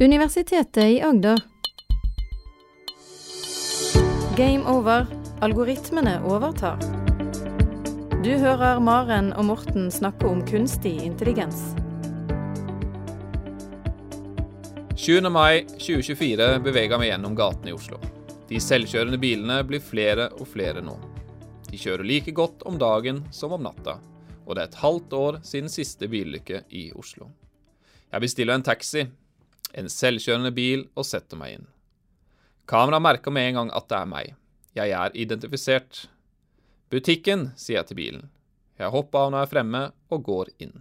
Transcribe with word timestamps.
Universitetet 0.00 0.84
i 0.84 1.00
Agder. 1.02 1.38
Game 4.36 4.64
over. 4.70 5.06
Algoritmene 5.40 6.20
overtar. 6.22 6.78
Du 8.24 8.30
hører 8.30 8.78
Maren 8.78 9.32
og 9.32 9.48
Morten 9.50 9.90
snakke 9.90 10.30
om 10.30 10.44
kunstig 10.46 10.94
intelligens. 11.02 11.74
20. 14.94 15.26
mai 15.34 15.66
2024 15.66 16.48
beveger 16.62 17.02
vi 17.02 17.10
gjennom 17.10 17.34
gatene 17.34 17.74
i 17.74 17.74
Oslo. 17.74 17.98
De 18.46 18.62
selvkjørende 18.62 19.18
bilene 19.18 19.60
blir 19.66 19.82
flere 19.82 20.30
og 20.38 20.46
flere 20.54 20.78
nå. 20.78 20.94
De 21.72 21.74
kjører 21.74 22.06
like 22.06 22.38
godt 22.38 22.62
om 22.70 22.78
dagen 22.78 23.24
som 23.34 23.58
om 23.58 23.66
natta, 23.66 23.98
og 24.46 24.54
det 24.54 24.62
er 24.62 24.68
et 24.70 24.82
halvt 24.86 25.22
år 25.26 25.42
siden 25.42 25.74
siste 25.74 26.06
bilulykke 26.06 26.68
i 26.70 26.92
Oslo. 26.94 27.32
Jeg 28.12 28.22
bestiller 28.22 28.54
en 28.54 28.70
taxi, 28.70 29.10
en 29.78 29.90
selvkjørende 29.92 30.50
bil, 30.54 30.86
og 30.98 31.06
setter 31.06 31.38
meg 31.38 31.58
inn. 31.58 31.68
Kameraet 32.68 33.04
merker 33.04 33.34
med 33.34 33.50
en 33.50 33.60
gang 33.60 33.70
at 33.78 33.86
det 33.90 33.98
er 33.98 34.10
meg. 34.10 34.34
Jeg 34.76 34.92
er 34.94 35.14
identifisert. 35.16 36.02
Butikken, 36.92 37.52
sier 37.56 37.80
jeg 37.80 37.90
til 37.90 38.00
bilen. 38.00 38.26
Jeg 38.78 38.92
hopper 38.94 39.26
av 39.26 39.32
når 39.32 39.42
jeg 39.42 39.48
er 39.48 39.52
fremme, 39.54 39.84
og 40.12 40.26
går 40.26 40.50
inn. 40.64 40.76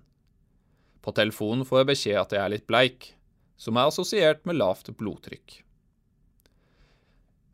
På 1.02 1.14
telefonen 1.16 1.66
får 1.68 1.82
jeg 1.82 1.90
beskjed 1.92 2.20
at 2.22 2.36
jeg 2.36 2.44
er 2.44 2.54
litt 2.54 2.68
bleik, 2.68 3.14
som 3.58 3.78
er 3.78 3.90
assosiert 3.90 4.44
med 4.46 4.60
lavt 4.60 4.92
blodtrykk. 5.00 5.62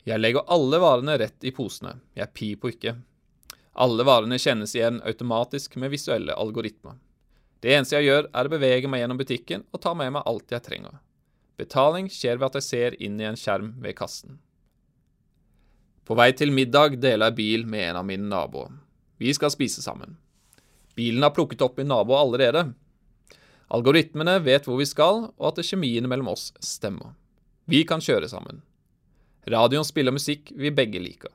Jeg 0.04 0.20
legger 0.20 0.50
alle 0.52 0.80
varene 0.84 1.16
rett 1.22 1.46
i 1.48 1.54
posene, 1.56 1.96
jeg 2.18 2.34
piper 2.36 2.74
ikke. 2.74 2.96
Alle 3.84 4.04
varene 4.06 4.40
kjennes 4.42 4.74
igjen 4.76 5.00
automatisk 5.08 5.78
med 5.80 5.94
visuelle 5.94 6.36
algoritmer. 6.36 6.98
Det 7.64 7.72
eneste 7.72 7.96
jeg 7.96 8.10
gjør, 8.10 8.28
er 8.36 8.50
å 8.50 8.52
bevege 8.52 8.90
meg 8.92 9.04
gjennom 9.04 9.22
butikken 9.22 9.64
og 9.72 9.82
ta 9.86 9.94
med 9.96 10.12
meg 10.18 10.28
alt 10.28 10.52
jeg 10.52 10.66
trenger. 10.66 10.98
Betaling 11.60 12.10
skjer 12.10 12.40
ved 12.40 12.50
at 12.50 12.60
jeg 12.60 12.68
ser 12.70 12.98
inn 13.04 13.20
i 13.22 13.28
en 13.30 13.38
skjerm 13.38 13.76
ved 13.84 13.96
kassen. 13.98 14.40
På 16.04 16.18
vei 16.20 16.32
til 16.36 16.52
middag 16.52 16.98
deler 17.00 17.32
jeg 17.32 17.38
bil 17.38 17.68
med 17.70 17.90
en 17.90 18.00
av 18.02 18.08
mine 18.08 18.28
naboer. 18.28 18.74
Vi 19.22 19.32
skal 19.36 19.54
spise 19.54 19.84
sammen. 19.86 20.18
Bilen 20.98 21.24
har 21.24 21.34
plukket 21.34 21.62
opp 21.64 21.78
min 21.80 21.88
nabo 21.88 22.18
allerede. 22.18 22.66
Algoritmene 23.74 24.40
vet 24.44 24.68
hvor 24.68 24.78
vi 24.82 24.88
skal, 24.90 25.30
og 25.38 25.46
at 25.50 25.64
kjemiene 25.66 26.10
mellom 26.10 26.34
oss 26.34 26.52
stemmer. 26.62 27.16
Vi 27.66 27.86
kan 27.88 28.04
kjøre 28.04 28.28
sammen. 28.30 28.62
Radioen 29.50 29.88
spiller 29.88 30.14
musikk 30.16 30.52
vi 30.60 30.74
begge 30.76 31.02
liker. 31.02 31.32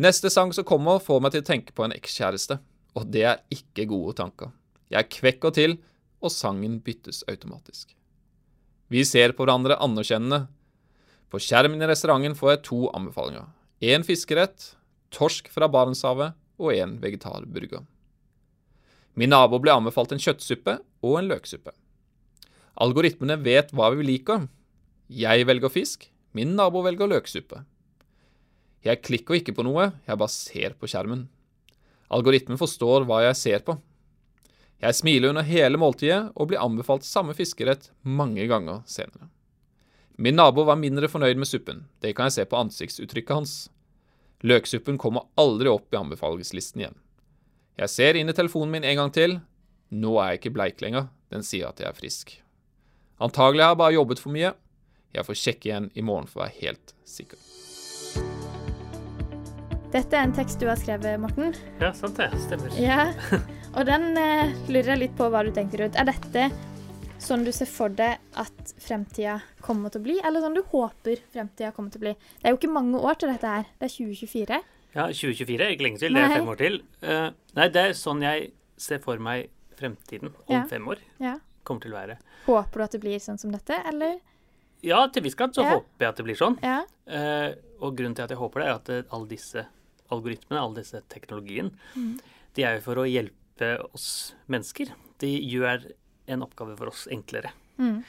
Neste 0.00 0.30
sang 0.32 0.52
som 0.56 0.64
kommer, 0.64 1.00
får 1.02 1.20
meg 1.20 1.34
til 1.34 1.42
å 1.42 1.48
tenke 1.48 1.74
på 1.76 1.84
en 1.84 1.96
ekskjæreste, 1.96 2.60
og 2.96 3.08
det 3.12 3.24
er 3.28 3.42
ikke 3.52 3.88
gode 3.90 4.16
tanker. 4.20 4.52
Jeg 4.92 5.10
kvekker 5.12 5.56
til, 5.56 5.78
og 6.20 6.32
sangen 6.32 6.78
byttes 6.84 7.22
automatisk. 7.28 7.94
Vi 8.90 9.04
ser 9.06 9.36
på 9.36 9.44
hverandre 9.46 9.78
anerkjennende. 9.78 10.48
På 11.30 11.38
skjermen 11.38 11.78
i 11.78 11.86
restauranten 11.86 12.34
får 12.34 12.50
jeg 12.50 12.62
to 12.66 12.80
anbefalinger. 12.90 13.46
Én 13.80 14.02
fiskerett, 14.04 14.72
torsk 15.14 15.46
fra 15.54 15.68
Barentshavet 15.70 16.34
og 16.60 16.74
en 16.74 16.96
vegetarburger. 17.02 17.84
Min 19.14 19.30
nabo 19.30 19.60
ble 19.62 19.76
anbefalt 19.76 20.10
en 20.14 20.22
kjøttsuppe 20.22 20.80
og 21.06 21.20
en 21.20 21.30
løksuppe. 21.30 21.72
Algoritmene 22.80 23.36
vet 23.44 23.70
hva 23.76 23.92
vi 23.94 24.06
liker. 24.06 24.48
Jeg 25.10 25.46
velger 25.46 25.72
fisk, 25.72 26.08
min 26.34 26.56
nabo 26.58 26.82
velger 26.86 27.10
løksuppe. 27.10 27.62
Jeg 28.86 29.02
klikker 29.04 29.38
ikke 29.38 29.54
på 29.54 29.66
noe, 29.66 29.90
jeg 30.06 30.18
bare 30.18 30.34
ser 30.34 30.74
på 30.78 30.88
skjermen. 30.90 31.26
Algoritmen 32.10 32.58
forstår 32.58 33.04
hva 33.06 33.22
jeg 33.26 33.38
ser 33.38 33.64
på. 33.66 33.76
Jeg 34.80 34.96
smiler 34.96 35.28
under 35.34 35.44
hele 35.44 35.76
måltidet 35.76 36.30
og 36.34 36.48
blir 36.48 36.62
anbefalt 36.62 37.04
samme 37.04 37.34
fiskerett 37.36 37.90
mange 38.00 38.46
ganger 38.48 38.80
senere. 38.88 39.28
Min 40.16 40.36
nabo 40.36 40.64
var 40.68 40.80
mindre 40.80 41.08
fornøyd 41.08 41.36
med 41.40 41.48
suppen, 41.48 41.84
det 42.00 42.14
kan 42.16 42.28
jeg 42.28 42.38
se 42.38 42.46
på 42.48 42.56
ansiktsuttrykket 42.60 43.36
hans. 43.36 43.54
Løksuppen 44.40 44.96
kommer 45.00 45.28
aldri 45.40 45.68
opp 45.68 45.92
i 45.92 46.00
anbefalingslisten 46.00 46.80
igjen. 46.84 46.96
Jeg 47.80 47.92
ser 47.92 48.16
inn 48.16 48.32
i 48.32 48.36
telefonen 48.36 48.72
min 48.72 48.88
en 48.88 49.02
gang 49.02 49.12
til. 49.12 49.38
Nå 49.92 50.16
er 50.20 50.32
jeg 50.32 50.40
ikke 50.40 50.54
bleik 50.56 50.80
lenger, 50.84 51.10
den 51.32 51.44
sier 51.44 51.68
at 51.68 51.80
jeg 51.80 51.88
er 51.90 51.96
frisk. 51.96 52.34
Antagelig 53.20 53.64
har 53.66 53.74
jeg 53.74 53.82
bare 53.82 53.96
jobbet 53.98 54.22
for 54.22 54.32
mye. 54.32 54.54
Jeg 55.12 55.26
får 55.28 55.40
sjekke 55.42 55.68
igjen 55.68 55.90
i 55.92 56.04
morgen 56.06 56.28
for 56.30 56.40
å 56.40 56.46
være 56.46 56.60
helt 56.62 56.94
sikker. 57.04 57.40
Dette 59.90 60.14
er 60.16 60.22
en 60.22 60.36
tekst 60.36 60.60
du 60.62 60.68
har 60.70 60.78
skrevet, 60.78 61.18
Morten. 61.20 61.56
Ja, 61.82 61.90
sant 61.96 62.20
det. 62.20 62.30
Stemmer. 62.46 62.76
Ja, 62.78 63.10
Og 63.78 63.86
den 63.86 64.16
eh, 64.18 64.50
lurer 64.68 64.94
jeg 64.94 65.00
litt 65.04 65.16
på 65.18 65.28
hva 65.30 65.44
du 65.46 65.52
tenker 65.54 65.84
rundt. 65.84 65.96
Er 65.98 66.08
dette 66.08 66.48
sånn 67.22 67.44
du 67.46 67.50
ser 67.54 67.68
for 67.70 67.92
deg 67.92 68.18
at 68.40 68.72
fremtida 68.82 69.38
kommer 69.62 69.92
til 69.92 70.00
å 70.00 70.06
bli, 70.08 70.16
eller 70.24 70.42
sånn 70.42 70.56
du 70.56 70.62
håper 70.72 71.20
fremtida 71.32 71.70
kommer 71.76 71.92
til 71.94 72.00
å 72.02 72.04
bli? 72.08 72.14
Det 72.40 72.48
er 72.50 72.54
jo 72.54 72.58
ikke 72.60 72.72
mange 72.74 72.98
år 72.98 73.18
til 73.20 73.30
dette 73.30 73.52
her. 73.52 73.68
Det 73.78 73.86
er 73.90 73.94
2024. 73.94 74.60
Ja, 74.96 75.04
2024 75.14 75.66
er 75.68 75.74
ikke 75.76 75.86
lenge 75.86 76.02
til. 76.02 76.16
Det 76.16 76.22
er 76.24 76.32
Nei. 76.32 76.38
fem 76.40 76.50
år 76.50 76.58
til. 76.58 76.80
Uh, 77.04 77.28
nei, 77.54 77.68
det 77.70 77.84
er 77.84 77.94
sånn 77.98 78.24
jeg 78.26 78.48
ser 78.80 78.98
for 79.04 79.22
meg 79.22 79.50
fremtiden 79.78 80.32
om 80.34 80.56
Ja. 80.56 80.64
fem 80.68 80.88
år 80.90 80.98
Ja. 81.22 81.36
kommer 81.64 81.80
til 81.84 81.92
å 81.94 82.00
være. 82.00 82.18
Håper 82.48 82.72
du 82.80 82.82
at 82.88 82.90
det 82.96 83.00
blir 83.04 83.18
sånn 83.22 83.38
som 83.38 83.52
dette, 83.54 83.78
eller? 83.86 84.18
Ja, 84.82 85.06
til 85.12 85.22
viss 85.22 85.36
grad 85.38 85.54
så 85.54 85.62
Ja. 85.62 85.76
håper 85.78 86.00
jeg 86.00 86.08
at 86.08 86.16
det 86.16 86.24
blir 86.26 86.36
sånn. 86.40 86.58
Ja. 86.64 86.82
Eh, 87.06 87.54
og 87.80 87.94
grunnen 87.96 88.16
til 88.16 88.24
at 88.24 88.30
jeg 88.30 88.38
håper 88.38 88.60
det, 88.60 88.66
er 88.66 88.74
at 88.74 88.88
eh, 88.88 89.02
alle 89.12 89.28
disse 89.28 89.66
algoritmene, 90.10 90.58
all 90.58 90.74
disse 90.74 91.00
teknologien, 91.08 91.70
Mm. 91.94 92.18
de 92.54 92.64
er 92.64 92.74
jo 92.76 92.80
for 92.80 92.94
å 92.96 93.06
hjelpe 93.06 93.36
oss 93.94 94.34
mennesker. 94.48 94.92
De 95.22 95.30
gjør 95.50 95.88
en 96.30 96.42
oppgave 96.46 96.76
for 96.78 96.86
oss 96.92 97.06
enklere. 97.12 97.50
Mm. 97.78 98.02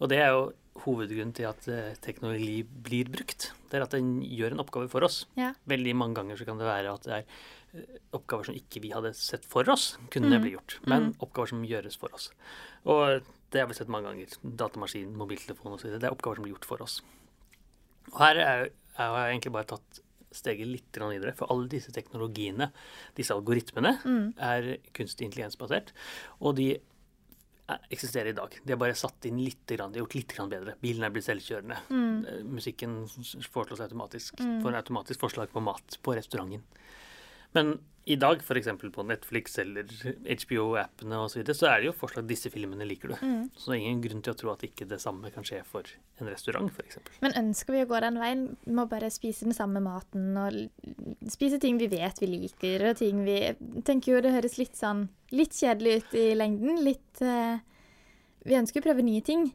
Og 0.00 0.08
det 0.12 0.18
er 0.22 0.32
jo 0.34 0.52
hovedgrunnen 0.84 1.32
til 1.34 1.46
at 1.48 1.66
eh, 1.68 1.94
teknologi 2.04 2.62
blir 2.62 3.08
brukt. 3.10 3.48
Det 3.70 3.78
er 3.80 3.84
at 3.86 3.94
den 3.96 4.20
gjør 4.22 4.54
en 4.54 4.60
oppgave 4.62 4.88
for 4.92 5.02
oss. 5.06 5.24
Ja. 5.36 5.52
Veldig 5.68 5.94
mange 5.98 6.14
ganger 6.20 6.38
så 6.38 6.46
kan 6.46 6.58
det 6.60 6.68
være 6.68 6.92
at 6.94 7.02
det 7.08 7.14
er 7.16 7.24
eh, 7.74 7.98
oppgaver 8.14 8.46
som 8.48 8.54
ikke 8.54 8.80
vi 8.84 8.92
hadde 8.94 9.10
sett 9.18 9.44
for 9.44 9.66
oss, 9.68 9.96
kunne 10.14 10.30
Mm. 10.38 10.42
bli 10.42 10.52
gjort. 10.54 10.78
Men 10.86 11.02
Mm. 11.10 11.14
oppgaver 11.20 11.48
som 11.48 11.64
gjøres 11.66 11.96
for 11.98 12.14
oss. 12.14 12.30
Og 12.86 13.22
det 13.50 13.60
har 13.60 13.66
vi 13.66 13.74
sett 13.74 13.88
mange 13.88 14.06
ganger. 14.12 14.26
Datamaskin, 14.44 15.16
mobiltelefon 15.16 15.72
osv. 15.74 15.98
Det 15.98 16.04
er 16.04 16.14
oppgaver 16.14 16.36
som 16.36 16.44
blir 16.44 16.54
gjort 16.54 16.64
for 16.68 16.82
oss. 16.82 17.00
Og 18.12 18.18
her 18.20 18.36
er, 18.36 18.62
er, 18.64 18.70
har 18.96 19.26
jeg 19.28 19.34
egentlig 19.40 19.52
bare 19.52 19.64
tatt 19.74 20.00
steget 20.38 20.68
litt 20.70 20.98
videre. 21.00 21.34
For 21.36 21.50
alle 21.52 21.68
disse 21.68 21.92
teknologiene, 21.94 22.70
disse 23.18 23.34
algoritmene, 23.34 23.96
Mm. 24.04 24.34
er 24.38 24.78
kunstig 24.94 25.26
intelligensbasert. 25.28 25.92
Og 26.40 26.56
de 26.56 26.70
er- 27.68 27.78
eksisterer 27.92 28.28
i 28.28 28.32
dag. 28.32 28.54
De 28.64 28.72
har 28.72 28.78
bare 28.78 28.94
satt 28.94 29.26
inn 29.26 29.38
litt, 29.44 29.66
de 29.66 29.76
har 29.76 29.90
gjort 29.90 30.14
litt 30.14 30.34
bedre. 30.48 30.74
Bilen 30.80 31.04
er 31.04 31.10
blitt 31.10 31.24
selvkjørende. 31.28 31.76
Mm. 31.90 32.26
Eh, 32.26 32.42
Musikken 32.44 33.06
foreslås 33.52 33.80
automatisk. 33.80 34.40
Mm. 34.40 34.62
Får 34.62 34.68
en 34.68 34.82
automatisk 34.82 35.20
forslag 35.20 35.50
på 35.52 35.60
mat 35.62 35.98
på 36.02 36.14
restauranten. 36.16 36.62
Men 37.56 37.78
i 38.08 38.16
dag, 38.16 38.40
f.eks. 38.40 38.68
på 38.92 39.02
Netflix 39.04 39.58
eller 39.60 39.84
HBO-appene 40.24 41.18
osv., 41.20 41.32
så, 41.34 41.38
videre, 41.42 41.56
så 41.58 41.66
er 41.68 41.82
det 41.82 41.88
jo 41.90 41.96
forslag 41.98 42.24
disse 42.30 42.48
filmene 42.48 42.86
liker 42.88 43.12
du. 43.12 43.16
Mm. 43.20 43.42
Så 43.52 43.68
det 43.68 43.76
er 43.76 43.82
ingen 43.82 44.00
grunn 44.06 44.22
til 44.24 44.32
å 44.32 44.38
tro 44.40 44.52
at 44.54 44.64
ikke 44.64 44.86
det 44.88 44.96
samme 45.02 45.28
kan 45.34 45.44
skje 45.44 45.60
for 45.68 45.90
en 46.22 46.30
restaurant, 46.32 46.72
f.eks. 46.72 47.02
Men 47.20 47.36
ønsker 47.36 47.76
vi 47.76 47.82
å 47.84 47.90
gå 47.90 48.00
den 48.06 48.16
veien? 48.22 48.46
Må 48.64 48.86
bare 48.88 49.10
spise 49.12 49.44
den 49.44 49.56
samme 49.56 49.82
maten 49.84 50.40
og 50.40 50.56
spise 51.28 51.60
ting 51.60 51.76
vi 51.80 51.90
vet 51.92 52.22
vi 52.22 52.30
liker, 52.32 52.88
og 52.88 53.00
ting 53.02 53.20
vi 53.28 53.38
tenker 53.84 54.14
jo 54.14 54.24
det 54.24 54.32
høres 54.38 54.56
litt 54.60 54.78
sånn 54.80 55.04
litt 55.36 55.52
kjedelig 55.60 55.98
ut 56.00 56.16
i 56.16 56.26
lengden. 56.38 56.80
Litt 56.88 57.20
uh, 57.20 57.60
Vi 58.48 58.56
ønsker 58.56 58.80
å 58.80 58.88
prøve 58.88 59.04
nye 59.04 59.20
ting. 59.24 59.50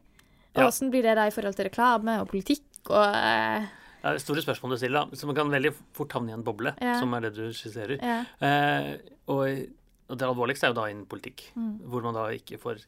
Og 0.54 0.62
Ja. 0.62 0.68
åssen 0.70 0.94
blir 0.94 1.02
det 1.02 1.16
da 1.18 1.26
i 1.26 1.34
forhold 1.34 1.58
til 1.58 1.66
reklame 1.66 2.20
og 2.22 2.28
politikk 2.30 2.92
og 2.94 3.16
eh, 3.18 3.66
Det 4.04 4.10
er 4.10 4.20
store 4.20 4.42
spørsmål 4.44 4.74
du 4.74 4.76
stiller, 4.82 5.06
da. 5.08 5.16
Så 5.16 5.24
man 5.30 5.36
kan 5.38 5.48
veldig 5.48 5.70
fort 5.96 6.12
havne 6.12 6.28
i 6.28 6.36
en 6.36 6.42
boble, 6.44 6.74
Ja. 6.82 6.98
som 7.00 7.14
er 7.16 7.20
det 7.24 7.34
du 7.38 7.46
skisserer. 7.56 7.96
Ja. 8.04 8.18
Eh, 8.44 8.98
og, 9.32 9.62
og 10.10 10.18
det 10.20 10.26
alvorligste 10.28 10.68
er 10.68 10.74
jo 10.74 10.80
da 10.80 10.88
innen 10.92 11.06
politikk, 11.08 11.46
Mm. 11.56 11.78
hvor 11.88 12.02
man 12.04 12.12
da 12.18 12.26
ikke 12.36 12.58
får 12.60 12.82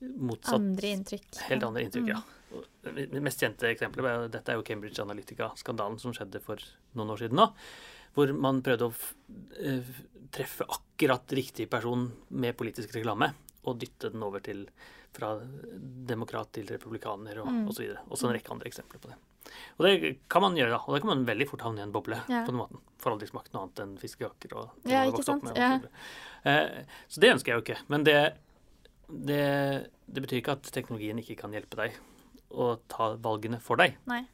motsatt 0.00 0.54
Andre 0.60 0.92
inntrykk. 0.94 1.40
Helt 1.50 1.64
andre 1.66 1.82
inntrykk, 1.82 2.06
ja. 2.08 2.20
Mm. 2.54 3.10
Det 3.12 3.22
mest 3.22 3.40
kjente 3.42 3.66
eksempelet 3.68 4.30
dette 4.30 4.48
er 4.48 4.56
jo 4.58 4.62
Cambridge 4.66 5.02
Analytica-skandalen 5.02 5.98
som 6.00 6.12
skjedde 6.12 6.40
for 6.42 6.56
noen 6.94 7.10
år 7.10 7.18
siden 7.18 7.36
nå. 7.38 7.52
Hvor 8.14 8.32
man 8.38 8.62
prøvde 8.62 8.88
å 8.88 8.94
eh, 9.60 9.82
treffe 10.30 10.64
akkurat 10.66 11.26
riktig 11.34 11.68
person 11.70 12.12
med 12.30 12.56
politisk 12.56 12.94
reklame. 12.94 13.32
Og 13.66 13.78
dytte 13.78 14.10
den 14.10 14.22
over 14.22 14.40
til 14.40 14.64
fra 15.12 15.34
demokrat 16.06 16.52
til 16.52 16.66
republikaner 16.70 17.40
og 17.42 17.48
Mm. 17.50 17.68
osv. 17.68 17.90
Og. 17.90 18.10
Også 18.10 18.28
en 18.30 18.34
rekke 18.38 18.50
andre 18.54 18.70
eksempler 18.70 18.98
på 19.02 19.08
det. 19.10 19.16
Og 19.78 19.86
det 19.86 20.12
kan 20.32 20.42
man 20.44 20.56
gjøre, 20.58 20.70
da. 20.74 20.80
Og 20.86 20.94
da 20.96 21.00
kan 21.04 21.10
man 21.12 21.24
veldig 21.28 21.46
fort 21.50 21.64
havne 21.66 21.82
i 21.82 21.86
en 21.86 21.92
boble 21.94 22.18
Ja. 22.28 22.42
på 22.46 22.52
den 22.52 22.60
måten. 22.60 22.80
For 23.00 23.12
aldri 23.14 23.28
smakt 23.30 23.52
noe 23.54 23.64
annet 23.66 23.80
enn 23.84 23.96
fiskejakker 23.98 24.54
og 24.56 24.70
Ja, 24.84 25.04
man 25.04 25.10
har 25.10 25.12
vokst 25.12 25.28
opp 25.28 25.40
sant? 25.40 25.44
med, 25.44 25.56
Ja. 25.56 25.80
Eh, 26.44 26.84
så 27.08 27.20
det 27.20 27.32
ønsker 27.34 27.52
jeg 27.52 27.56
jo 27.58 27.64
ikke. 27.66 27.78
Men 27.88 28.04
det, 28.04 28.18
det, 29.10 29.90
det 30.06 30.22
betyr 30.24 30.40
ikke 30.42 30.56
at 30.58 30.70
teknologien 30.74 31.18
ikke 31.22 31.36
kan 31.40 31.52
hjelpe 31.56 31.76
deg 31.80 31.96
å 32.50 32.72
ta 32.90 33.14
valgene 33.22 33.60
for 33.62 33.76
deg. 33.80 33.96
Nei. 34.10 34.24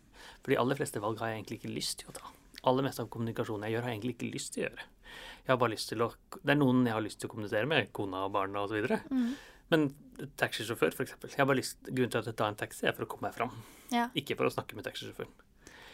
For 0.42 0.52
de 0.52 0.58
aller 0.60 0.78
fleste 0.78 1.00
valg 1.02 1.18
har 1.20 1.28
jeg 1.32 1.42
egentlig 1.42 1.58
ikke 1.60 1.74
lyst 1.74 1.98
til 2.02 2.10
å 2.12 2.16
ta. 2.18 2.30
Aller 2.66 2.82
meste 2.86 3.02
av 3.04 3.08
kommunikasjonen 3.12 3.66
jeg 3.68 3.76
gjør, 3.76 3.82
har 3.86 3.90
jeg 3.92 3.98
egentlig 4.00 4.14
ikke 4.16 4.32
lyst 4.34 4.52
til 4.54 4.62
å 4.62 4.68
gjøre. 4.68 4.86
Jeg 5.46 5.52
har 5.52 5.58
bare 5.60 5.70
lyst 5.76 5.88
til 5.92 6.02
å, 6.02 6.08
Det 6.42 6.50
er 6.50 6.58
noen 6.58 6.84
jeg 6.86 6.92
har 6.96 7.04
lyst 7.04 7.20
til 7.20 7.28
å 7.28 7.32
kommunisere 7.32 7.68
med, 7.70 7.92
kona 7.94 8.24
og 8.26 8.32
barna 8.34 8.64
osv. 8.66 8.88
Mm. 9.10 9.28
Men 9.70 9.84
taxisjåfør, 10.38 10.94
f.eks. 10.94 11.14
Grunnen 11.86 12.10
til 12.10 12.18
at 12.18 12.26
jeg 12.30 12.36
tar 12.38 12.48
en 12.52 12.58
taxi, 12.58 12.86
er 12.86 12.92
for 12.96 13.06
å 13.06 13.10
komme 13.10 13.28
meg 13.28 13.34
fram. 13.38 13.52
Ja. 13.94 14.08
Ikke 14.18 14.36
for 14.38 14.48
å 14.48 14.52
snakke 14.54 14.78
med 14.78 14.86
taxisjåføren. 14.88 15.34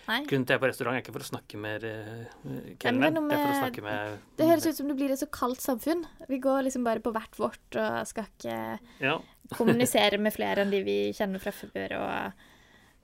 Grunnen 0.02 0.44
til 0.44 0.50
jeg 0.50 0.58
er 0.58 0.62
på 0.62 0.68
restaurant, 0.68 0.96
er 0.98 1.02
ikke 1.04 1.12
for 1.14 1.22
å 1.22 1.28
snakke 1.28 1.58
med 1.62 1.84
det 1.84 1.92
er 1.94 2.72
kelneren. 2.82 3.28
Det 3.30 3.38
snakke 3.60 3.84
med 3.86 4.16
Det 4.36 4.48
høres 4.48 4.66
ut 4.66 4.76
som 4.80 4.88
det 4.90 4.96
blir 4.98 5.12
et 5.14 5.20
så 5.20 5.28
kaldt 5.30 5.62
samfunn. 5.62 6.02
Vi 6.28 6.40
går 6.42 6.64
liksom 6.66 6.84
bare 6.84 7.02
på 7.04 7.12
hvert 7.14 7.38
vårt 7.38 7.78
og 7.78 8.08
skal 8.10 8.26
ikke 8.26 8.56
Ja. 9.00 9.18
kommunisere 9.54 10.18
med 10.18 10.34
flere 10.34 10.64
enn 10.64 10.70
de 10.74 10.82
vi 10.82 10.96
kjenner 11.14 11.38
fra 11.40 11.52
før. 11.54 11.94
Og 12.02 12.32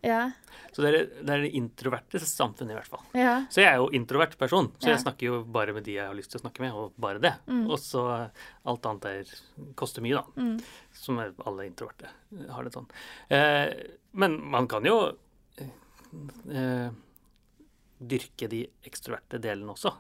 ja. 0.03 0.31
Så 0.73 0.83
det 0.85 0.91
er, 0.95 1.06
det 1.27 1.33
er 1.35 1.41
det 1.43 1.50
introverte 1.59 2.21
samfunnet, 2.23 2.71
i 2.71 2.77
hvert 2.79 2.87
fall. 2.93 3.00
ja. 3.19 3.33
Så 3.50 3.62
jeg 3.65 3.73
er 3.73 3.81
jo 3.81 3.89
introvert 3.97 4.37
person, 4.39 4.69
så 4.79 4.89
Ja. 4.91 4.95
jeg 4.95 5.03
snakker 5.03 5.27
jo 5.27 5.39
bare 5.45 5.73
med 5.75 5.85
de 5.89 5.95
jeg 5.97 6.06
har 6.06 6.15
lyst 6.15 6.31
til 6.31 6.39
å 6.39 6.45
snakke 6.45 6.61
med, 6.62 6.73
og 6.77 6.93
bare 7.00 7.19
det. 7.19 7.33
Mm. 7.49 7.65
Og 7.71 7.79
så 7.83 8.05
eh, 8.15 8.45
alt 8.71 8.87
annet 8.87 9.03
der 9.03 9.73
koster 9.75 10.05
mye, 10.05 10.21
da. 10.21 10.25
Mm. 10.37 10.61
Som 10.93 11.19
alle 11.19 11.67
introverte 11.67 12.09
har 12.50 12.65
det 12.69 12.73
sånn. 12.77 12.87
Eh, 13.31 13.73
men 14.12 14.39
man 14.50 14.69
kan 14.71 14.85
jo 14.87 14.99
eh, 16.53 16.91
dyrke 17.99 18.49
de 18.49 18.62
ekstroverte 18.87 19.41
delene 19.43 19.75
også. 19.75 19.93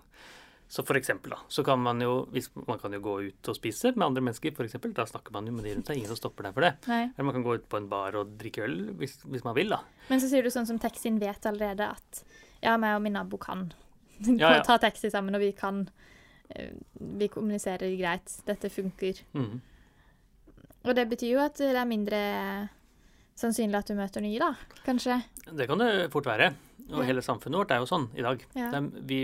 Så 0.68 0.82
for 0.84 0.98
eksempel, 0.98 1.32
da, 1.32 1.38
så 1.48 1.62
kan 1.64 1.80
man 1.80 2.00
jo 2.04 2.26
hvis 2.34 2.50
Man 2.68 2.76
kan 2.78 2.92
jo 2.92 2.98
gå 3.00 3.12
ut 3.30 3.48
og 3.48 3.56
spise 3.56 3.94
med 3.96 4.04
andre 4.04 4.20
mennesker, 4.26 4.52
for 4.56 4.68
eksempel. 4.68 4.92
Da 4.92 5.06
snakker 5.08 5.32
man 5.32 5.46
jo 5.48 5.54
med 5.56 5.64
de 5.64 5.72
rundt 5.78 5.88
seg. 5.88 5.96
Ingen 5.96 6.12
som 6.12 6.18
stopper 6.20 6.44
deg 6.44 6.56
for 6.58 6.66
det. 6.66 6.74
Nei. 6.90 7.00
Eller 7.14 7.28
man 7.30 7.36
kan 7.38 7.46
gå 7.46 7.54
ut 7.56 7.68
på 7.72 7.80
en 7.80 7.88
bar 7.88 8.18
og 8.20 8.34
drikke 8.40 8.66
øl 8.66 8.76
hvis, 9.00 9.16
hvis 9.24 9.46
man 9.46 9.56
vil, 9.56 9.72
da. 9.72 9.80
Men 10.10 10.20
så 10.20 10.28
sier 10.28 10.44
du 10.44 10.52
sånn 10.52 10.68
som 10.68 10.80
taxien 10.82 11.16
vet 11.22 11.48
allerede 11.48 11.88
at 11.96 12.22
ja, 12.60 12.76
meg 12.76 12.98
og 12.98 13.02
min 13.06 13.16
nabo 13.16 13.40
kan 13.40 13.70
Ja, 14.26 14.58
ja. 14.58 14.62
ta 14.66 14.76
taxi 14.82 15.08
sammen, 15.14 15.36
og 15.38 15.40
vi 15.40 15.52
kan 15.56 15.84
eh, 16.50 16.74
Vi 16.98 17.28
kommuniserer 17.32 17.96
greit. 17.96 18.36
Dette 18.44 18.68
funker. 18.68 19.24
Mm. 19.32 19.60
Og 20.84 20.94
det 20.94 21.08
betyr 21.10 21.32
jo 21.32 21.40
at 21.42 21.56
det 21.58 21.72
er 21.72 21.88
mindre 21.88 22.20
sannsynlig 23.38 23.78
at 23.78 23.88
du 23.88 23.96
møter 23.98 24.20
nye, 24.24 24.38
da. 24.42 24.52
Kanskje. 24.84 25.20
Det 25.48 25.66
kan 25.70 25.80
det 25.80 26.08
fort 26.12 26.26
være. 26.28 26.52
Og 26.90 27.04
hele 27.04 27.20
samfunnet 27.24 27.58
vårt 27.60 27.70
er 27.74 27.82
jo 27.82 27.88
sånn 27.90 28.06
i 28.16 28.22
dag. 28.24 28.42
Er, 28.56 28.80
vi 29.08 29.18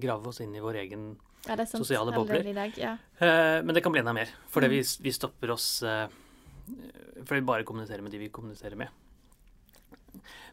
graver 0.00 0.28
oss 0.32 0.40
inn 0.42 0.54
i 0.58 0.62
vår 0.64 0.80
egen 0.84 1.04
Ja, 1.46 1.54
det 1.56 1.62
er 1.64 1.70
sant. 1.70 1.84
Sosiale 1.84 2.12
bobler. 2.12 2.44
I 2.46 2.52
dag, 2.56 2.74
ja. 2.78 2.96
eh, 3.22 3.62
Men 3.62 3.74
det 3.74 3.82
kan 3.84 3.92
bli 3.94 4.00
enda 4.02 4.12
mer. 4.16 4.28
Fordi 4.50 4.66
Mm. 4.68 4.74
vi, 4.74 4.82
vi 5.06 5.12
stopper 5.12 5.50
oss 5.54 5.82
eh, 5.82 6.08
Fordi 7.24 7.40
vi 7.40 7.46
bare 7.46 7.64
kommuniserer 7.64 8.02
med 8.02 8.12
de 8.12 8.18
vi 8.18 8.28
kommuniserer 8.28 8.76
med. 8.76 8.88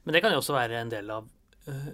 Men 0.04 0.13
det 0.13 0.22
kan 0.22 0.31
jo 0.31 0.38
også 0.39 0.54
være 0.56 0.80
en 0.81 0.89
del 0.94 1.10
av 1.12 1.28
eh, 1.68 1.89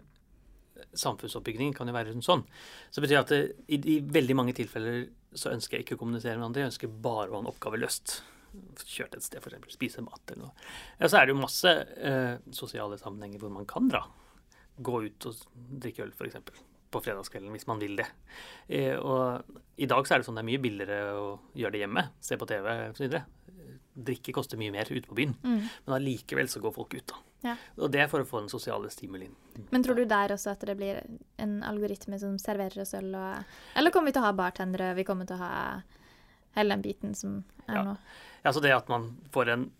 samfunnsoppbyggingen. 0.93 1.73
kan 1.73 1.87
jo 1.87 1.93
være 1.95 2.13
sånn. 2.21 2.43
Så 2.91 2.99
det 3.01 3.07
betyr 3.07 3.19
at 3.23 3.31
det, 3.33 3.41
i, 3.67 3.79
i 3.95 3.99
veldig 3.99 4.35
mange 4.35 4.53
tilfeller 4.57 5.07
så 5.33 5.49
ønsker 5.53 5.77
jeg 5.79 5.85
ikke 5.87 5.95
å 5.97 6.01
kommunisere 6.03 6.37
med 6.37 6.45
andre. 6.51 6.61
Jeg 6.65 6.73
ønsker 6.73 6.91
bare 7.03 7.29
å 7.31 7.37
ha 7.39 7.43
en 7.45 7.49
oppgave 7.49 7.79
løst. 7.81 8.19
Kjørt 8.85 9.15
et 9.17 9.23
sted, 9.25 9.41
f.eks. 9.41 9.73
Spise 9.73 10.03
mat 10.05 10.21
eller 10.29 10.45
noe. 10.49 10.67
Ja, 10.99 11.07
så 11.09 11.17
er 11.17 11.25
det 11.25 11.33
jo 11.33 11.39
masse 11.41 11.71
eh, 11.97 12.35
sosiale 12.53 12.99
sammenhenger 13.01 13.41
hvor 13.41 13.49
man 13.55 13.65
kan 13.69 13.89
dra. 13.89 14.03
Gå 14.81 15.03
ut 15.05 15.25
og 15.29 15.35
drikke 15.83 16.03
øl, 16.07 16.13
f.eks. 16.17 16.35
På 16.93 17.01
fredagskvelden, 17.01 17.49
hvis 17.53 17.67
man 17.67 17.79
vil 17.81 17.95
det. 17.97 18.05
Eh, 18.69 18.95
og 18.97 19.43
i 19.81 19.85
dag 19.89 20.05
så 20.05 20.13
er 20.15 20.21
det 20.21 20.27
sånn 20.27 20.35
det 20.37 20.43
er 20.43 20.49
mye 20.51 20.61
billigere 20.61 20.99
å 21.17 21.27
gjøre 21.57 21.71
det 21.73 21.81
hjemme. 21.83 22.03
Se 22.21 22.37
på 22.37 22.45
TV 22.49 22.69
osv. 22.91 23.15
Drikke 23.93 24.33
koster 24.33 24.57
mye 24.57 24.73
mer 24.73 24.89
ute 24.89 25.05
på 25.09 25.17
byen. 25.17 25.35
Mm. 25.43 25.59
Men 25.85 25.95
allikevel 25.99 26.49
så 26.49 26.61
går 26.61 26.73
folk 26.73 26.93
ut, 26.97 27.05
da. 27.13 27.19
Ja. 27.43 27.55
Og 27.77 27.91
det 27.91 27.99
er 28.01 28.07
for 28.09 28.23
å 28.23 28.27
få 28.27 28.39
den 28.41 28.49
sosiale 28.49 28.89
stimulien. 28.93 29.33
Men 29.73 29.83
tror 29.83 29.97
du 29.99 30.05
der 30.09 30.31
også 30.33 30.53
at 30.53 30.61
det 30.65 30.77
blir 30.79 31.01
en 31.43 31.57
algoritme 31.67 32.17
som 32.21 32.37
serverer 32.41 32.81
oss 32.85 32.93
øl 32.97 33.11
og 33.19 33.43
Eller 33.77 33.91
kommer 33.91 34.09
vi 34.09 34.15
til 34.15 34.23
å 34.23 34.29
ha 34.29 34.33
bartendere? 34.37 34.93
Vi 34.95 35.03
kommer 35.05 35.27
til 35.29 35.35
å 35.37 35.43
ha 35.43 35.55
hele 36.55 36.73
den 36.77 36.85
biten 36.85 37.13
som 37.17 37.43
er 37.67 37.75
Ja. 37.75 37.83
nå? 37.83 37.97
Ja, 38.45 38.51
så 38.53 38.61
det 38.61 38.71
at 38.75 38.87
man 38.89 39.17
får 39.33 39.49
en 39.49 39.71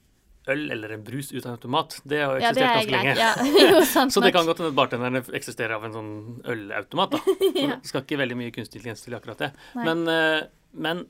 øl 0.51 0.72
eller 0.75 0.92
en 0.92 1.04
brus 1.07 1.30
ut 1.31 1.45
av 1.45 1.54
en 1.54 1.57
automat, 1.57 1.95
det 2.04 2.19
har 2.24 2.36
eksistert 2.36 2.60
Ja, 2.60 2.74
ganske 2.74 2.92
lenge. 2.92 3.13
Ja, 3.16 3.31
jo, 3.78 3.84
sant 3.95 4.12
Så 4.13 4.19
det 4.24 4.34
kan 4.36 4.45
godt 4.50 4.60
hende 4.60 4.75
bartenderne 4.75 5.22
eksisterer 5.40 5.78
av 5.78 5.86
en 5.88 5.94
sånn 5.95 6.12
ølautomat, 6.51 7.16
da. 7.16 7.38
Ja. 7.63 7.78
Det 7.80 7.88
skal 7.92 8.04
ikke 8.04 8.19
veldig 8.24 8.38
mye 8.42 8.51
kunstig 8.56 8.81
intelligens 8.81 9.06
til 9.06 9.16
akkurat 9.16 9.40
det. 9.45 9.51
Nei. 9.78 9.86
Men, 9.88 10.04
eh, 10.12 10.42
men 10.74 11.06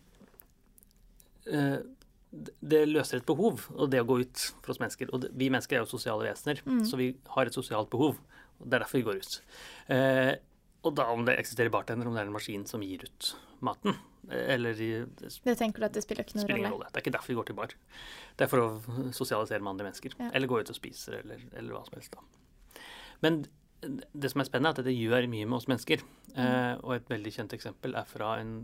eh, 1.50 1.80
det 2.62 2.83
løser 2.89 3.19
et 3.21 3.27
behov, 3.30 3.68
og 3.77 3.89
det 3.94 4.01
å 4.01 4.07
gå 4.09 4.19
ut 4.24 4.45
for 4.63 4.74
oss 4.74 4.80
mennesker. 4.81 5.09
Og 5.13 5.27
vi 5.38 5.50
mennesker 5.53 5.77
er 5.77 5.83
jo 5.83 5.91
sosiale 5.91 6.25
vesener, 6.30 6.62
Mm. 6.65 6.81
så 6.89 6.97
vi 6.97 7.12
har 7.35 7.45
et 7.50 7.53
sosialt 7.53 7.89
behov. 7.94 8.18
og 8.62 8.69
Det 8.69 8.74
er 8.74 8.80
derfor 8.85 8.97
vi 8.97 9.03
går 9.09 9.18
ut. 9.21 9.41
Og 10.83 10.95
da 10.97 11.06
om 11.13 11.24
det 11.27 11.38
eksisterer 11.39 11.71
bartender, 11.71 12.07
om 12.09 12.15
det 12.15 12.24
er 12.25 12.30
en 12.30 12.35
maskin 12.35 12.65
som 12.68 12.83
gir 12.83 13.06
ut 13.07 13.30
maten, 13.63 13.95
eh, 14.30 14.53
eller 14.57 14.80
i, 14.83 14.91
det 15.19 15.31
Det 15.45 15.57
tenker 15.57 15.80
du 15.80 15.85
at 15.88 15.95
det 15.95 16.03
spiller 16.03 16.25
ikke 16.25 16.35
noen 16.35 16.45
spiller 16.45 16.65
rolle? 16.65 16.75
rolle. 16.75 16.91
Det 16.91 17.00
er 17.00 17.06
ikke 17.06 17.15
derfor 17.18 17.31
vi 17.31 17.38
går 17.39 17.50
til 17.50 17.56
bar. 17.56 17.75
Det 18.38 18.45
er 18.45 18.51
for 18.51 18.63
å 18.65 19.12
sosialisere 19.15 19.63
med 19.63 19.75
andre 19.75 19.88
mennesker. 19.89 20.15
Ja. 20.19 20.31
Eller 20.33 20.51
gå 20.51 20.59
ut 20.59 20.69
og 20.74 20.75
spise, 20.75 21.19
eller, 21.24 21.44
eller 21.56 21.77
hva 21.77 21.83
som 21.88 21.95
helst. 22.00 22.18
da. 22.18 22.81
Men 23.24 23.45
det 24.13 24.31
som 24.31 24.41
er 24.44 24.47
spennende, 24.47 24.71
er 24.75 24.83
at 24.83 24.88
det 24.88 24.95
gjør 24.95 25.27
mye 25.31 25.47
med 25.47 25.57
oss 25.57 25.68
mennesker. 25.71 26.03
Eh, 26.35 26.74
og 26.83 26.95
et 26.95 27.09
veldig 27.12 27.31
kjent 27.35 27.56
eksempel 27.56 27.95
er 28.00 28.07
fra 28.07 28.38
en 28.39 28.56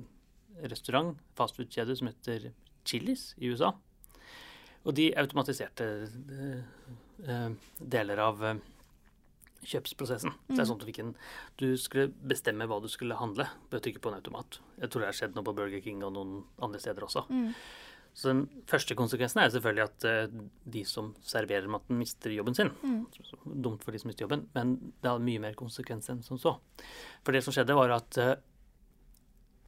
restaurant, 0.67 1.15
fastfood-kjede, 1.39 1.95
som 1.95 2.07
heter 2.11 2.51
Chili's 2.87 3.33
i 3.39 3.51
USA. 3.51 3.73
Og 4.87 4.95
de 4.95 5.09
automatiserte 5.19 5.85
eh, 6.35 6.61
eh, 7.27 7.49
deler 7.79 8.21
av 8.23 8.43
eh, 8.47 8.61
kjøpsprosessen. 9.65 10.31
Mm. 10.31 10.55
det 10.55 10.61
er 10.61 10.67
sånn 10.69 10.79
at 10.79 10.85
du, 10.85 10.87
fikk 10.89 11.01
en, 11.03 11.13
du 11.59 11.67
skulle 11.79 12.09
bestemme 12.31 12.67
hva 12.69 12.79
du 12.83 12.87
skulle 12.91 13.17
handle 13.19 13.47
ved 13.69 13.79
å 13.79 13.83
trykke 13.85 14.01
på 14.03 14.11
en 14.11 14.17
automat. 14.19 14.59
Jeg 14.79 14.91
tror 14.91 15.03
det 15.03 15.11
har 15.11 15.19
skjedd 15.19 15.37
noe 15.37 15.47
på 15.47 15.55
Burger 15.57 15.83
King 15.83 16.03
og 16.07 16.15
noen 16.15 16.41
andre 16.63 16.81
steder 16.81 17.07
også. 17.07 17.25
Mm. 17.29 17.53
Så 18.19 18.31
den 18.31 18.45
første 18.67 18.95
konsekvensen 18.97 19.41
er 19.43 19.51
selvfølgelig 19.53 19.85
at 19.85 20.05
eh, 20.09 20.37
de 20.73 20.81
som 20.87 21.11
serverer 21.23 21.69
maten, 21.71 21.99
mister 21.99 22.33
jobben 22.33 22.57
sin. 22.57 22.71
Mm. 22.81 23.03
Dumt 23.63 23.85
for 23.85 23.95
de 23.95 24.01
som 24.01 24.09
mister 24.09 24.25
jobben, 24.25 24.47
men 24.55 24.77
det 24.99 25.11
har 25.11 25.21
mye 25.23 25.43
mer 25.43 25.57
konsekvens 25.59 26.09
enn 26.11 26.23
som 26.25 26.39
så. 26.41 26.57
For 27.23 27.35
det 27.35 27.43
som 27.45 27.55
skjedde, 27.55 27.77
var 27.77 27.93
at 27.95 28.19
eh, 28.19 28.33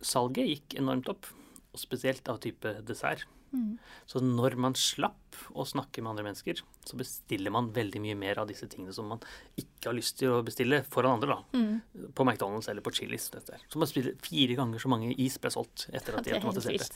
salget 0.01 0.49
gikk 0.49 0.79
enormt 0.81 1.11
opp, 1.13 1.29
og 1.71 1.79
spesielt 1.79 2.27
av 2.31 2.41
type 2.43 2.73
dessert. 2.87 3.27
Mm. 3.53 3.77
Så 4.07 4.19
når 4.23 4.55
man 4.55 4.73
slapp 4.79 5.17
å 5.55 5.65
snakke 5.67 6.01
med 6.01 6.11
andre 6.11 6.23
mennesker, 6.23 6.61
så 6.85 6.95
bestiller 6.99 7.51
man 7.51 7.71
veldig 7.73 7.99
mye 8.01 8.15
mer 8.15 8.39
av 8.39 8.47
disse 8.47 8.67
tingene 8.71 8.93
som 8.93 9.07
man 9.11 9.19
ikke 9.59 9.89
har 9.89 9.93
lyst 9.97 10.17
til 10.19 10.29
å 10.31 10.43
bestille 10.45 10.83
foran 10.87 11.17
andre, 11.19 11.35
da. 11.35 11.57
Mm. 11.57 12.11
På 12.15 12.23
McDonald's 12.23 12.69
eller 12.71 12.81
på 12.85 12.91
Chili's. 12.95 13.29
Dette. 13.33 13.57
Så 13.67 13.77
man 13.81 13.87
spiller 13.87 14.15
fire 14.23 14.55
ganger 14.55 14.79
så 14.79 14.87
mange 14.91 15.11
is 15.19 15.37
ble 15.37 15.51
solgt 15.51 15.87
etter 15.91 16.15
at 16.17 16.23
de 16.23 16.31
er 16.33 16.39
automatiserte. 16.39 16.95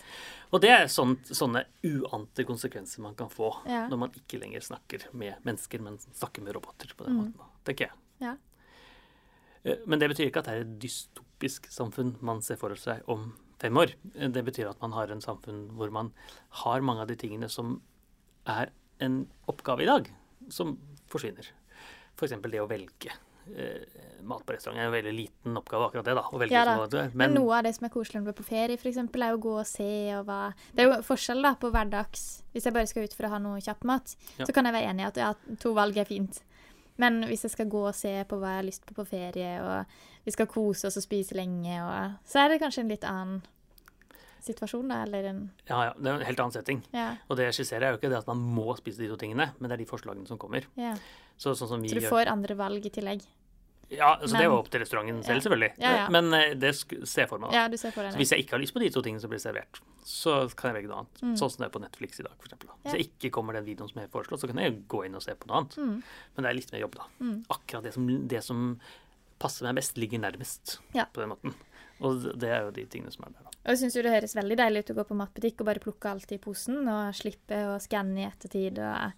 Og 0.51 0.61
det 0.61 0.69
er 0.71 0.87
sånt, 0.91 1.27
sånne 1.35 1.65
uante 1.83 2.45
konsekvenser 2.47 3.01
man 3.01 3.15
kan 3.15 3.29
få 3.29 3.51
Ja. 3.67 3.87
når 3.91 3.97
man 3.97 4.11
ikke 4.15 4.39
lenger 4.39 4.61
snakker 4.61 5.07
med 5.13 5.35
mennesker, 5.43 5.81
men 5.81 5.97
snakker 5.97 6.41
med 6.43 6.55
roboter 6.55 6.93
på 6.95 7.05
den 7.05 7.15
Mm. 7.17 7.23
måten. 7.33 7.51
tenker 7.65 7.87
jeg. 7.87 7.93
Ja. 8.21 8.35
Eh, 9.65 9.77
Men 9.87 9.99
det 9.99 10.09
betyr 10.11 10.27
ikke 10.29 10.39
at 10.39 10.45
det 10.45 10.53
er 10.53 10.61
et 10.61 10.79
dystopisk 10.79 11.67
samfunn 11.73 12.15
man 12.21 12.41
ser 12.41 12.55
for 12.57 12.69
seg 12.75 13.01
om 13.07 13.33
fem 13.61 13.77
år. 13.77 13.93
Det 14.13 14.43
betyr 14.47 14.69
at 14.71 14.81
man 14.83 14.95
har 14.97 15.11
en 15.13 15.21
samfunn 15.23 15.67
hvor 15.77 15.91
man 15.93 16.11
har 16.63 16.81
mange 16.85 17.05
av 17.05 17.11
de 17.11 17.15
tingene 17.19 17.49
som 17.51 17.77
er 18.47 18.71
en 19.03 19.25
oppgave 19.51 19.83
i 19.83 19.89
dag, 19.89 20.09
som 20.53 20.75
forsvinner. 21.11 21.47
F.eks. 22.15 22.35
det 22.51 22.61
å 22.61 22.67
velge 22.69 23.11
eh, 23.55 23.81
mat 24.23 24.45
på 24.47 24.55
restaurant 24.55 24.79
er 24.79 24.87
en 24.87 24.93
veldig 24.93 25.13
liten 25.15 25.57
oppgave, 25.59 25.89
akkurat 25.89 26.07
det. 26.07 26.15
da, 26.15 26.23
å 26.31 26.39
velge 26.39 26.55
Ja 26.55 26.63
da. 26.65 26.77
Men, 26.87 27.11
Men, 27.15 27.35
noe 27.41 27.57
av 27.57 27.65
det 27.67 27.73
som 27.75 27.87
er 27.87 27.93
koselig 27.93 28.21
når 28.21 28.29
du 28.29 28.31
er 28.33 28.37
på 28.39 28.47
ferie, 28.47 28.79
f.eks., 28.79 28.97
er 29.03 29.35
å 29.35 29.41
gå 29.41 29.55
og 29.59 29.67
se 29.69 29.91
og 30.15 30.25
hva 30.29 30.39
Det 30.71 30.85
er 30.85 30.89
jo 30.91 31.01
forskjell 31.09 31.43
da 31.43 31.53
på 31.59 31.71
hverdags 31.73 32.25
Hvis 32.55 32.69
jeg 32.69 32.75
bare 32.77 32.87
skal 32.87 33.03
ut 33.09 33.17
for 33.17 33.27
å 33.27 33.33
ha 33.35 33.41
noe 33.43 33.61
kjapp 33.63 33.83
mat, 33.83 34.15
Ja. 34.39 34.45
så 34.47 34.55
kan 34.55 34.65
jeg 34.69 34.77
være 34.77 34.91
enig 34.93 35.03
i 35.05 35.09
at 35.11 35.19
ja, 35.21 35.33
to 35.59 35.73
valg 35.75 35.97
er 35.99 36.07
fint. 36.07 36.41
Men 36.97 37.25
hvis 37.27 37.43
jeg 37.43 37.51
skal 37.51 37.67
gå 37.67 37.81
og 37.89 37.95
se 37.97 38.13
på 38.29 38.37
hva 38.39 38.53
jeg 38.55 38.61
har 38.61 38.69
lyst 38.69 38.85
på 38.87 38.95
på 38.95 39.03
ferie, 39.09 39.57
og 39.59 40.14
vi 40.25 40.33
skal 40.33 40.49
kose 40.49 40.89
oss 40.89 40.97
og 40.99 41.05
spise 41.05 41.37
lenge, 41.37 41.77
og, 41.85 42.17
så 42.27 42.43
er 42.43 42.53
det 42.53 42.61
kanskje 42.63 42.85
en 42.85 42.91
litt 42.91 43.05
annen 43.07 43.43
situasjon, 44.45 44.89
da, 44.91 45.01
eller 45.07 45.29
en 45.31 45.39
ja, 45.65 45.87
ja, 45.87 45.93
det 45.97 46.09
er 46.09 46.19
en 46.19 46.27
helt 46.27 46.41
annen 46.43 46.53
setting. 46.53 46.83
Ja. 46.93 47.07
Og 47.29 47.39
det 47.39 47.47
jeg 47.49 47.59
skisserer, 47.59 47.87
er 47.87 47.95
jo 47.95 48.01
ikke 48.01 48.11
det 48.13 48.19
at 48.19 48.29
man 48.29 48.41
må 48.57 48.75
spise 48.77 49.01
de 49.01 49.09
to 49.09 49.17
tingene, 49.21 49.49
men 49.57 49.69
det 49.69 49.77
er 49.77 49.81
de 49.81 49.89
forslagene 49.89 50.29
som 50.29 50.41
kommer. 50.41 50.67
ja. 50.79 50.97
Så, 51.35 51.51
sånn 51.59 51.67
som 51.67 51.81
vi 51.83 51.89
Så 51.91 51.99
du 51.99 52.05
får 52.07 52.29
andre 52.31 52.55
valg 52.55 52.85
i 52.87 52.89
tillegg. 52.95 53.25
Ja, 53.91 54.15
altså 54.15 54.33
Det 54.33 54.41
er 54.41 54.47
jo 54.47 54.57
opp 54.57 54.69
til 54.73 54.81
restauranten 54.81 55.19
selv, 55.25 55.43
selvfølgelig. 55.45 55.75
Ja, 55.81 55.91
ja. 55.99 56.05
Men 56.13 56.33
eh, 56.33 56.53
det 56.57 56.71
ser 56.79 57.25
jeg 57.25 57.29
for 57.29 57.41
meg. 57.41 57.51
da. 57.51 57.59
Ja, 57.59 57.65
du 57.69 57.77
ser 57.77 57.93
for 57.93 58.05
deg 58.05 58.15
Så 58.15 58.21
hvis 58.21 58.31
jeg 58.33 58.45
ikke 58.45 58.55
har 58.55 58.63
lyst 58.63 58.73
på 58.73 58.81
de 58.81 58.89
to 58.93 59.03
tingene 59.05 59.21
som 59.21 59.31
blir 59.33 59.41
servert, 59.43 59.81
så 60.05 60.37
kan 60.57 60.71
jeg 60.71 60.79
velge 60.79 60.91
noe 60.91 61.03
annet. 61.03 61.21
Mm. 61.21 61.35
Sånn 61.41 61.51
som 61.53 61.61
det 61.61 61.67
er 61.67 61.73
på 61.75 61.81
Netflix 61.83 62.21
i 62.21 62.25
dag, 62.25 62.33
eksempel, 62.41 62.71
da. 62.71 62.77
Hvis 62.81 62.97
jeg 62.97 63.07
ikke 63.09 63.31
kommer 63.37 63.57
den 63.57 63.67
videoen 63.67 63.91
som 63.91 64.01
jeg 64.01 64.11
foreslår, 64.13 64.41
så 64.41 64.49
kan 64.49 64.61
jeg 64.61 64.71
jo 64.71 64.79
gå 64.95 65.03
inn 65.05 65.19
og 65.19 65.25
se 65.25 65.35
på 65.37 65.49
noe 65.49 65.61
annet. 65.61 65.77
Mm. 65.77 65.95
Men 66.35 66.47
det 66.47 66.51
er 66.51 66.57
litt 66.57 66.73
mer 66.73 66.83
jobb, 66.85 66.97
da. 66.97 67.07
Mm. 67.19 67.37
Akkurat 67.57 67.85
det 67.85 67.93
som, 67.97 68.09
det 68.33 68.41
som 68.45 68.63
passer 69.39 69.65
meg 69.67 69.75
best, 69.81 69.97
ligger 69.97 70.19
nærmest 70.23 70.77
Ja. 70.95 71.05
på 71.05 71.21
den 71.21 71.29
måten. 71.33 71.53
Og 72.01 72.21
det 72.39 72.49
er 72.51 72.65
jo 72.65 72.71
de 72.75 72.85
tingene 72.91 73.11
som 73.13 73.23
er 73.23 73.31
der, 73.35 73.43
da. 73.43 73.49
Og 73.65 73.69
jeg 73.71 73.77
syns 73.79 73.93
det 73.93 74.11
høres 74.11 74.35
veldig 74.35 74.57
deilig 74.57 74.79
ut 74.83 74.89
å 74.91 74.97
gå 74.99 75.05
på 75.07 75.15
matbutikk 75.15 75.61
og 75.61 75.65
bare 75.69 75.79
plukke 75.83 76.09
alt 76.11 76.31
i 76.35 76.37
posen, 76.37 76.81
og 76.91 77.13
slippe 77.15 77.55
å 77.71 77.77
skanne 77.81 78.19
i 78.19 78.27
ettertid, 78.27 78.79
og 78.83 79.13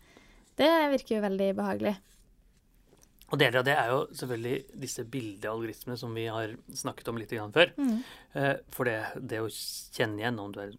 det 0.57 0.69
virker 0.93 1.17
jo 1.17 1.21
veldig 1.25 1.55
behagelig. 1.57 1.95
Og 3.27 3.39
deler 3.41 3.59
av 3.59 3.65
det 3.67 3.73
er 3.75 3.89
jo 3.91 3.97
selvfølgelig 4.15 4.79
disse 4.79 5.03
bildealgoritmene 5.11 5.97
som 5.99 6.13
vi 6.15 6.27
har 6.31 6.53
snakket 6.71 7.09
om 7.11 7.17
litt 7.19 7.33
før. 7.35 7.73
Mm. 7.75 7.97
Eh, 8.39 8.53
for 8.71 8.85
det, 8.87 9.01
det 9.19 9.41
å 9.43 9.49
kjenne 9.51 10.21
igjen 10.21 10.39
om 10.39 10.53
du 10.55 10.61
er 10.63 10.71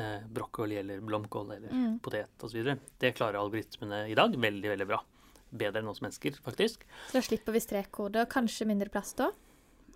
eh, 0.00 0.22
brokkoli 0.32 0.78
eller 0.80 1.00
blomkål 1.04 1.52
eller 1.58 1.68
Mm. 1.68 1.98
potet 2.00 2.30
osv., 2.42 2.78
det 2.98 3.14
klarer 3.16 3.36
algoritmene 3.42 4.08
i 4.08 4.14
dag 4.14 4.32
veldig, 4.32 4.70
veldig 4.70 4.86
bra. 4.86 5.02
Bedre 5.52 5.80
enn 5.82 5.88
oss 5.90 6.00
mennesker, 6.00 6.36
faktisk. 6.44 6.84
Så 7.10 7.18
da 7.18 7.22
slipper 7.26 7.52
vi 7.52 7.60
strekkode 7.60 8.22
og 8.22 8.28
kanskje 8.30 8.66
mindre 8.66 8.88
plast 8.92 9.16
da? 9.18 9.30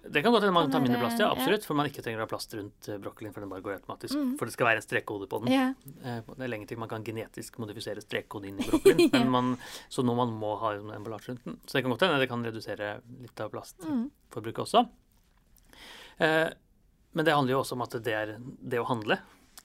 Det 0.04 0.20
kan 0.22 0.32
godt 0.34 0.42
hende 0.44 0.52
man 0.52 0.70
tar 0.70 0.82
mindre 0.84 0.98
plast, 1.00 1.16
ja, 1.18 1.30
absolutt. 1.32 1.64
For 1.64 1.72
man 1.78 1.86
ikke 1.88 2.02
trenger 2.04 2.20
å 2.20 2.26
ha 2.26 2.28
plast 2.28 2.52
rundt 2.52 2.88
eh, 2.92 2.98
brokkolien, 3.00 3.32
for 3.32 3.40
den 3.40 3.48
bare 3.48 3.62
går 3.64 3.78
automatisk. 3.78 4.12
Mm. 4.18 4.34
For 4.36 4.44
det 4.44 4.52
skal 4.52 4.66
være 4.68 4.82
en 4.82 4.84
strekkode 4.84 5.28
på 5.32 5.38
den. 5.44 5.52
Ja. 5.54 5.68
Eh, 6.04 6.18
Det 6.28 6.44
er 6.44 6.50
lenge 6.52 6.66
til 6.68 6.76
man 6.82 6.90
kan 6.90 7.02
genetisk 7.06 7.56
modifisere 7.62 8.02
strekkode 8.04 8.50
inn 8.50 8.58
i 8.60 8.66
brokkolien. 8.68 9.08
Men 9.14 9.30
man, 9.32 9.54
så 9.88 10.04
nå 10.04 10.12
man 10.18 10.34
må 10.36 10.58
ha 10.60 10.74
en 10.76 10.90
emballasje 10.98 11.32
rundt 11.32 11.44
den. 11.48 11.56
Så 11.64 11.78
det 11.78 11.82
kan 11.86 11.94
godt 11.94 12.04
hende 12.04 12.18
det 12.20 12.28
kan 12.28 12.44
redusere 12.44 12.90
litt 13.22 13.40
av 13.40 13.48
Mm. 13.48 13.54
plastforbruket 13.56 14.62
også. 14.66 14.84
Eh, 16.18 16.50
men 17.14 17.24
det 17.24 17.32
handler 17.34 17.54
jo 17.56 17.62
også 17.62 17.72
om 17.78 17.82
at 17.86 17.96
det 18.04 18.12
er 18.14 18.36
det 18.42 18.80
å 18.82 18.86
handle, 18.88 19.16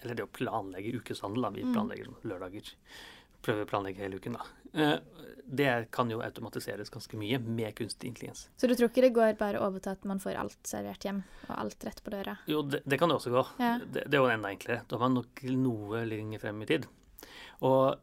eller 0.01 0.15
det 0.15 0.23
å 0.23 0.31
planlegge 0.31 0.95
ukeshandel, 1.01 1.41
da. 1.41 1.49
vi 1.49 1.63
Mm. 1.63 1.73
planlegger 1.73 2.07
lørdager, 2.23 2.71
prøver 3.45 3.65
å 3.65 3.69
planlegge 3.69 4.03
hele 4.03 4.19
uken, 4.19 4.37
da. 4.37 4.47
Eh, 4.73 4.97
det 5.49 5.69
kan 5.95 6.11
jo 6.11 6.19
automatiseres 6.21 6.91
ganske 6.93 7.17
mye 7.17 7.39
med 7.41 7.73
kunstig 7.77 8.11
intelligens. 8.11 8.43
Så 8.57 8.67
du 8.69 8.75
tror 8.75 8.91
ikke 8.91 9.05
det 9.07 9.15
går 9.15 9.39
bare 9.39 9.61
over 9.65 9.81
til 9.81 9.95
at 9.95 10.05
man 10.05 10.21
får 10.21 10.37
alt 10.37 10.59
servert 10.69 11.05
hjem, 11.07 11.23
og 11.47 11.55
alt 11.55 11.87
rett 11.87 12.03
på 12.05 12.13
døra? 12.13 12.35
Jo, 12.49 12.61
det, 12.67 12.83
det 12.85 12.99
kan 13.01 13.09
det 13.09 13.17
også 13.17 13.33
gå. 13.33 13.45
Ja. 13.57 13.71
Det, 13.81 14.05
det 14.05 14.19
er 14.19 14.21
jo 14.21 14.29
enda 14.29 14.51
enklere. 14.53 14.83
Da 14.85 14.99
er 14.99 15.03
man 15.07 15.17
nok 15.17 15.43
noe 15.57 16.03
lenger 16.05 16.43
frem 16.43 16.61
i 16.61 16.69
tid. 16.69 16.85
Og 17.65 17.97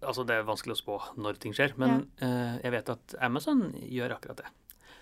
altså, 0.00 0.24
det 0.24 0.38
er 0.38 0.48
vanskelig 0.48 0.78
å 0.78 0.80
spå 0.80 0.98
når 1.20 1.42
ting 1.42 1.56
skjer, 1.56 1.76
men 1.80 2.06
eh, 2.24 2.58
jeg 2.64 2.74
vet 2.78 2.92
at 2.96 3.16
Amazon 3.28 3.68
gjør 3.76 4.16
akkurat 4.16 4.40
det. 4.42 4.52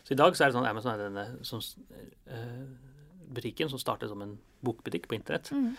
Så 0.02 0.16
i 0.16 0.18
dag 0.18 0.34
så 0.34 0.44
er 0.44 0.50
det 0.50 0.58
sånn 0.58 0.68
Amazon 0.68 0.94
er 0.94 1.04
denne 1.04 1.24
som, 1.46 1.62
eh, 2.26 2.60
butikken 3.30 3.70
som 3.70 3.80
startet 3.80 4.10
som 4.10 4.22
en 4.24 4.36
bokbutikk 4.64 5.06
på 5.08 5.16
internett. 5.16 5.52
Mm. 5.54 5.74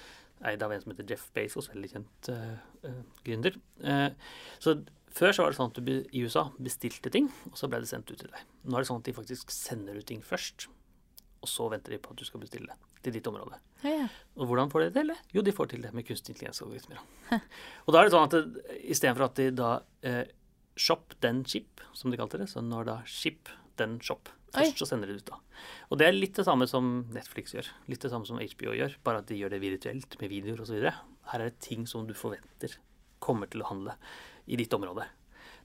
Eid 0.47 0.63
av 0.65 0.73
en 0.73 0.81
som 0.81 0.93
heter 0.93 1.09
Jeff 1.11 1.27
Bezos, 1.35 1.69
veldig 1.69 1.91
kjent 1.91 2.29
eh, 2.33 2.93
gründer. 3.25 3.57
Eh, 3.85 4.09
så 4.63 4.77
før 5.11 5.35
så 5.35 5.43
var 5.43 5.51
det 5.51 5.59
sånn 5.59 5.73
at 5.73 5.81
du 5.81 5.91
i 5.99 6.23
USA 6.23 6.47
bestilte 6.57 7.11
ting, 7.13 7.27
og 7.51 7.57
så 7.59 7.69
ble 7.69 7.81
det 7.83 7.89
sendt 7.91 8.09
ut 8.11 8.17
til 8.21 8.31
deg. 8.31 8.45
Nå 8.63 8.77
er 8.77 8.83
det 8.83 8.89
sånn 8.89 9.01
at 9.03 9.09
de 9.09 9.17
faktisk 9.17 9.51
sender 9.53 9.99
ut 9.99 10.07
ting 10.09 10.23
først, 10.25 10.69
og 11.41 11.49
så 11.49 11.67
venter 11.73 11.93
de 11.93 12.01
på 12.01 12.13
at 12.13 12.21
du 12.21 12.25
skal 12.27 12.41
bestille 12.43 12.71
det 12.71 12.91
til 13.05 13.15
ditt 13.17 13.27
område. 13.29 13.57
Ja, 13.81 13.93
ja. 14.03 14.09
Og 14.37 14.49
hvordan 14.49 14.69
får 14.71 14.83
de 14.83 14.89
det 14.89 15.01
til? 15.01 15.13
Jo, 15.35 15.43
de 15.45 15.53
får 15.57 15.71
til 15.71 15.85
det 15.85 15.93
med 15.97 16.05
kunstig 16.05 16.35
intelligens-algoritmer. 16.35 17.01
og 17.85 17.93
da 17.93 18.01
er 18.01 18.07
det 18.07 18.13
sånn 18.13 18.27
at 18.29 18.77
istedenfor 18.93 19.25
at 19.25 19.39
de 19.39 19.47
da 19.57 19.71
eh, 20.05 20.23
shop 20.77 21.17
then 21.25 21.41
ship, 21.49 21.81
som 21.97 22.13
de 22.13 22.19
kalte 22.21 22.39
det, 22.41 22.49
så 22.51 22.61
når 22.65 22.87
da 22.91 22.99
ship 23.09 23.49
then 23.81 23.97
shop. 24.05 24.29
Oi. 24.51 24.65
Først 24.65 24.81
så 24.81 24.87
sender 24.89 25.07
de 25.07 25.15
det 25.15 25.23
ut 25.23 25.31
da. 25.31 25.37
Og 25.87 25.99
det 26.01 26.07
er 26.09 26.17
litt 26.17 26.35
det 26.35 26.43
samme 26.43 26.67
som 26.67 26.89
Netflix 27.15 27.53
gjør. 27.55 27.69
Litt 27.87 28.03
det 28.03 28.11
samme 28.11 28.27
som 28.27 28.41
HBO 28.41 28.73
gjør, 28.75 28.97
bare 29.05 29.21
at 29.23 29.29
de 29.29 29.37
gjør 29.39 29.53
det 29.53 29.61
virtuelt 29.63 30.17
med 30.19 30.31
videoer 30.33 30.63
osv. 30.65 30.81
Her 31.31 31.43
er 31.43 31.47
det 31.47 31.63
ting 31.63 31.87
som 31.87 32.03
du 32.07 32.11
forventer 32.17 32.75
kommer 33.23 33.47
til 33.47 33.63
å 33.63 33.69
handle 33.69 33.95
i 34.51 34.59
ditt 34.59 34.73
område. 34.75 35.05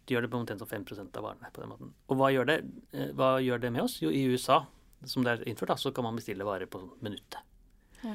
De 0.06 0.14
gjør 0.14 0.26
det 0.26 0.30
på 0.30 0.38
omtrent 0.38 0.62
som 0.62 0.70
5% 0.70 1.18
av 1.18 1.26
varene 1.26 1.50
på 1.50 1.64
den 1.64 1.72
måten. 1.72 1.92
Og 2.06 2.20
hva 2.20 2.30
gjør 2.30 2.46
det, 2.46 2.56
eh, 2.94 3.10
hva 3.18 3.36
gjør 3.42 3.64
det 3.64 3.72
med 3.74 3.82
oss? 3.82 3.98
Jo, 4.04 4.12
i 4.14 4.22
USA, 4.30 4.60
som 5.02 5.26
det 5.26 5.32
er 5.32 5.48
innført, 5.50 5.72
da, 5.74 5.78
så 5.80 5.90
kan 5.92 6.06
man 6.06 6.14
bestille 6.14 6.46
varer 6.46 6.70
på 6.70 6.84
minuttet. 7.02 7.42
Ja. 8.04 8.14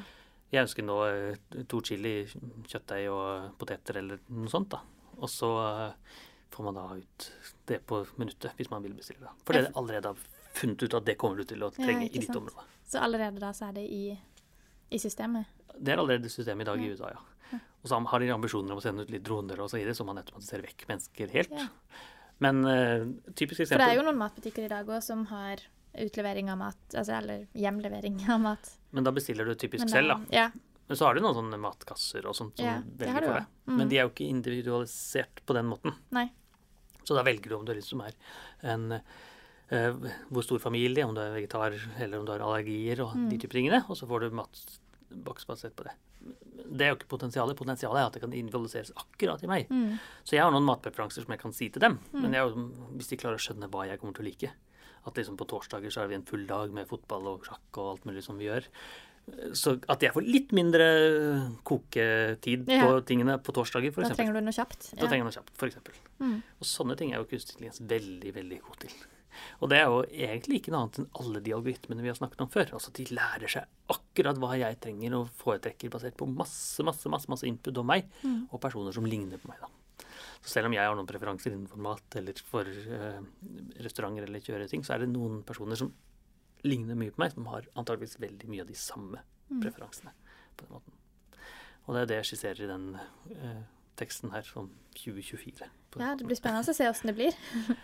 Jeg 0.52 0.66
ønsker 0.66 0.84
nå 0.84 0.98
eh, 1.08 1.64
to 1.68 1.82
chili, 1.84 2.22
kjøttdeig 2.68 3.10
og 3.12 3.58
poteter 3.60 4.00
eller 4.00 4.24
noe 4.32 4.48
sånt, 4.52 4.72
da. 4.72 4.80
Og 5.20 5.28
så 5.28 5.50
eh, 5.66 6.16
får 6.52 6.64
man 6.64 6.80
da 6.80 6.86
ut 6.96 7.28
det 7.68 7.82
på 7.88 8.02
minuttet, 8.16 8.56
hvis 8.56 8.72
man 8.72 8.84
vil 8.84 8.96
bestille 8.96 9.26
det. 9.26 9.34
For 9.44 9.56
det 9.56 9.66
er 9.66 9.76
allerede 9.76 10.14
funnet 10.56 10.84
ut 10.84 10.94
at 10.98 11.08
det 11.08 11.16
kommer 11.20 11.42
du 11.42 11.48
til 11.52 11.64
å 11.64 11.70
trenge 11.74 12.06
ja, 12.06 12.12
i 12.12 12.22
ditt 12.22 12.36
område. 12.36 12.64
Så 12.88 13.00
allerede 13.02 13.40
da 13.42 13.52
så 13.56 13.70
er 13.70 13.76
det 13.80 13.84
i, 13.88 14.04
i 14.92 15.00
systemet? 15.00 15.50
Det 15.78 15.94
er 15.94 16.02
allerede 16.02 16.30
systemet 16.32 16.66
i 16.66 16.70
dag 16.70 16.82
i 16.82 16.90
USA, 16.92 17.12
ja. 17.14 17.28
Og 17.82 17.90
så 17.90 17.98
har 17.98 18.22
de 18.22 18.30
ambisjoner 18.30 18.74
om 18.74 18.78
å 18.78 18.82
sende 18.82 19.02
ut 19.02 19.10
litt 19.10 19.24
droner 19.26 19.58
og 19.60 19.70
så 19.70 19.80
videre, 19.80 19.94
så 19.98 20.06
man 20.06 20.20
automatiserer 20.20 20.68
vekk 20.68 20.84
mennesker 20.86 21.32
helt. 21.34 21.54
Ja. 21.58 21.68
Men 22.42 22.62
uh, 22.66 23.08
typisk 23.38 23.64
For 23.64 23.82
det 23.82 23.88
er 23.90 23.98
jo 23.98 24.04
noen 24.06 24.20
matbutikker 24.20 24.66
i 24.66 24.70
dag 24.70 24.86
òg 24.88 25.02
som 25.04 25.24
har 25.32 25.64
utlevering 25.92 26.48
av 26.52 26.60
mat, 26.60 26.78
altså, 26.94 27.16
eller 27.18 27.48
hjemlevering 27.58 28.22
av 28.32 28.40
mat. 28.42 28.70
Men 28.94 29.08
da 29.08 29.12
bestiller 29.14 29.48
du 29.48 29.56
typisk 29.58 29.88
da, 29.88 29.96
selv, 29.96 30.14
da. 30.14 30.36
Ja. 30.38 30.46
Men 30.86 30.98
så 30.98 31.08
har 31.08 31.16
du 31.16 31.22
noen 31.24 31.36
sånne 31.36 31.58
matkasser 31.62 32.26
og 32.28 32.36
sånt 32.36 32.58
som 32.60 32.66
Ja, 32.66 32.78
det 32.84 33.06
velger 33.06 33.26
for 33.26 33.40
deg. 33.40 33.50
Mm. 33.66 33.76
Men 33.80 33.90
de 33.90 33.98
er 33.98 34.06
jo 34.06 34.12
ikke 34.12 34.30
individualisert 34.30 35.42
på 35.48 35.56
den 35.56 35.68
måten. 35.70 35.94
Nei. 36.14 36.26
Så 37.02 37.18
da 37.18 37.26
velger 37.26 37.50
du 37.50 37.58
om 37.58 37.66
du 37.66 37.74
liksom 37.74 38.02
er 38.06 38.16
en 38.72 38.90
hvor 39.72 40.44
stor 40.44 40.58
familie, 40.60 41.04
om 41.08 41.14
du 41.16 41.20
er 41.22 41.32
vegetar 41.34 41.72
eller 41.98 42.18
om 42.20 42.26
du 42.28 42.32
har 42.34 42.40
allergier 42.44 43.00
og 43.06 43.14
Mm. 43.16 43.28
de 43.30 43.38
typer 43.38 43.58
tingene, 43.60 43.82
og 43.88 43.96
så 43.96 44.06
får 44.06 44.20
du 44.26 44.36
matboks 44.36 45.46
basert 45.48 45.74
på 45.76 45.84
det. 45.88 45.92
Det 46.72 46.80
er 46.86 46.90
jo 46.92 46.96
ikke 46.96 47.08
potensialet. 47.10 47.56
Potensialet 47.58 47.98
er 48.00 48.06
at 48.06 48.12
det 48.14 48.22
kan 48.22 48.32
individualiseres 48.32 48.92
akkurat 48.96 49.42
i 49.42 49.48
meg. 49.50 49.68
Mm. 49.68 49.98
Så 50.24 50.36
jeg 50.36 50.42
har 50.44 50.52
noen 50.54 50.64
matpreferanser 50.64 51.24
som 51.24 51.32
jeg 51.34 51.40
kan 51.40 51.52
si 51.52 51.68
til 51.68 51.80
dem. 51.80 51.98
Mm. 52.12 52.20
Men 52.22 52.32
jeg, 52.32 52.52
hvis 52.96 53.08
de 53.10 53.16
klarer 53.16 53.36
å 53.40 53.42
skjønne 53.42 53.68
hva 53.68 53.86
jeg 53.88 53.98
kommer 54.00 54.14
til 54.14 54.24
å 54.24 54.28
like 54.28 54.50
At 55.04 55.14
liksom 55.18 55.36
på 55.36 55.48
torsdager 55.50 55.90
så 55.90 56.00
har 56.02 56.06
vi 56.08 56.14
en 56.14 56.22
full 56.22 56.46
dag 56.46 56.70
med 56.72 56.86
fotball 56.86 57.26
og 57.26 57.42
sjakk 57.44 57.76
og 57.82 57.88
alt 57.98 58.04
mulig 58.06 58.22
som 58.22 58.38
vi 58.38 58.44
gjør. 58.46 58.62
Så 59.52 59.80
at 59.88 60.00
jeg 60.00 60.12
får 60.14 60.22
litt 60.22 60.52
mindre 60.52 60.86
koketid 61.64 62.68
Ja. 62.68 62.86
på 62.86 63.00
tingene 63.04 63.38
på 63.42 63.52
torsdager, 63.52 63.90
Da 63.94 64.02
f.eks. 64.02 64.16
trenger 64.16 64.32
du 64.34 64.40
noe 64.40 64.52
kjapt. 64.54 64.92
Da 64.94 65.06
trenger 65.08 65.24
jeg 65.24 65.28
noe 65.28 65.36
kjapt, 65.38 65.52
f.eks. 65.58 65.76
Mm. 66.20 66.42
Og 66.60 66.64
sånne 66.66 66.96
ting 66.96 67.12
er 67.12 67.18
jo 67.18 67.24
kunstig 67.24 67.56
intelligens 67.58 67.80
veldig, 67.80 68.32
veldig 68.34 68.60
god 68.62 68.76
til. 68.78 68.90
Og 69.60 69.68
det 69.72 69.78
er 69.78 69.86
jo 69.90 70.02
egentlig 70.08 70.60
ikke 70.60 70.72
noe 70.74 70.82
annet 70.84 70.98
enn 71.02 71.08
alle 71.20 71.40
de 71.44 71.54
algoritmene 71.56 72.02
vi 72.04 72.08
har 72.12 72.18
snakket 72.18 72.40
om 72.44 72.50
før. 72.52 72.72
Altså 72.76 72.92
de 72.96 73.04
lærer 73.14 73.48
seg 73.48 73.64
akkurat 73.92 74.36
hva 74.42 74.52
jeg 74.58 74.80
trenger 74.80 75.14
og 75.18 75.30
foretrekker 75.40 75.90
basert 75.92 76.16
på 76.20 76.28
masse, 76.28 76.82
masse, 76.86 77.08
masse, 77.12 77.28
masse 77.32 77.46
input 77.48 77.78
om 77.78 77.86
meg, 77.86 78.04
Mm. 78.22 78.48
og 78.52 78.60
personer 78.60 78.92
som 78.92 79.04
ligner 79.06 79.38
på 79.38 79.48
meg, 79.48 79.58
da. 79.60 79.68
Så 80.42 80.48
selv 80.56 80.66
om 80.66 80.72
jeg 80.74 80.82
har 80.84 80.94
noen 80.98 81.06
preferanser 81.06 81.52
innenfor 81.52 81.78
mat 81.78 82.16
eller 82.18 82.34
for 82.44 82.64
eh, 82.66 83.20
restauranter 83.80 84.24
eller 84.26 84.40
kjøreting, 84.42 84.82
så 84.84 84.94
er 84.94 84.98
det 85.04 85.12
noen 85.12 85.42
personer 85.46 85.76
som 85.78 85.92
ligner 86.64 86.94
mye 86.98 87.10
på 87.14 87.18
meg, 87.22 87.32
som 87.34 87.46
har 87.46 87.62
antageligvis 87.76 88.18
veldig 88.22 88.48
mye 88.50 88.60
av 88.62 88.66
de 88.68 88.74
samme 88.74 89.18
Mm. 89.52 89.60
preferansene 89.60 90.10
på 90.56 90.64
den 90.64 90.72
måten. 90.72 90.92
Og 91.86 91.94
det 91.94 92.02
er 92.02 92.06
det 92.06 92.16
jeg 92.24 92.28
skisserer 92.38 92.60
i 92.64 92.66
den 92.70 92.94
eh, 92.96 93.62
teksten 93.96 94.30
her 94.32 94.46
om 94.56 94.70
2024. 94.94 95.66
Ja, 95.98 96.14
det 96.16 96.24
blir 96.26 96.36
spennende 96.38 96.64
å 96.64 96.74
se 96.74 96.86
åssen 96.88 97.10
det 97.10 97.16
blir. 97.18 97.34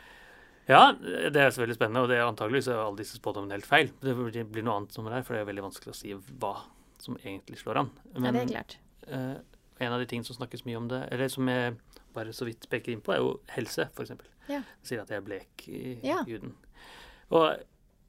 Ja, 0.68 0.92
det 0.92 1.36
er 1.40 1.48
selvfølgelig 1.50 1.78
spennende, 1.78 2.02
og 2.04 2.08
det 2.10 2.18
er 2.18 2.26
antakeligvis 2.28 2.66
er 2.68 2.80
alle 2.82 2.98
disse 3.00 3.16
spådommene 3.16 3.56
helt 3.56 3.66
feil. 3.68 3.88
Det 4.02 4.14
blir- 4.52 4.62
noe 4.66 4.76
annet 4.82 4.92
som 4.92 5.04
det 5.08 5.14
er, 5.16 5.22
for 5.24 5.34
det 5.34 5.40
er 5.40 5.52
veldig 5.52 5.64
vanskelig 5.64 5.94
å 5.94 5.96
si 5.96 6.12
hva 6.12 6.54
som 7.00 7.16
egentlig 7.16 7.56
slår 7.62 7.78
an. 7.80 7.90
Ja, 8.14 8.30
det 8.32 8.42
er 8.42 8.46
klart. 8.52 8.76
eh, 9.06 9.36
en 9.80 9.92
av 9.92 10.00
de 10.00 10.06
tingene 10.06 10.26
som 10.26 10.36
snakkes 10.36 10.66
mye 10.66 10.76
om 10.76 10.88
det, 10.88 11.08
eller 11.12 11.28
som 11.28 11.46
jeg 11.48 11.78
bare 12.12 12.32
så 12.34 12.44
vidt 12.44 12.68
peker 12.68 12.92
inn 12.92 13.00
på, 13.00 13.14
er 13.14 13.18
jo 13.22 13.40
helse, 13.48 13.88
f.eks. 13.94 14.10
Ja. 14.48 14.62
Sier 14.82 15.00
at 15.00 15.08
jeg 15.08 15.16
er 15.18 15.24
blek 15.24 15.68
i 15.68 15.98
Ja. 16.02 16.22
huden. 16.24 16.54
Og, 17.30 17.62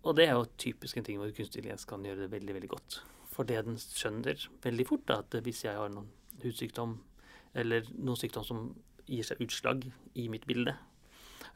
og 0.03 0.15
det 0.15 0.27
er 0.27 0.33
jo 0.33 0.45
typisk 0.57 0.97
en 0.97 1.03
ting 1.03 1.17
hvor 1.17 1.31
kunstig 1.31 1.57
intelligens 1.61 1.85
kan 1.85 2.03
gjøre 2.03 2.27
det 2.27 2.31
veldig, 2.31 2.53
veldig 2.55 2.69
godt. 2.69 2.99
For 3.29 3.43
det 3.43 3.63
den 3.65 3.75
skjønner 3.77 4.35
veldig 4.61 4.87
fort, 4.87 5.05
da, 5.05 5.19
at 5.19 5.29
hvis 5.43 5.63
jeg 5.63 5.75
har 5.75 5.87
noen 5.89 6.07
hudsykdom, 6.43 6.97
eller 7.55 7.81
noen 7.97 8.17
sykdom 8.17 8.43
som 8.45 8.75
gir 9.07 9.23
seg 9.23 9.37
utslag 9.39 9.91
i 10.15 10.27
mitt 10.27 10.45
bilde, 10.47 10.75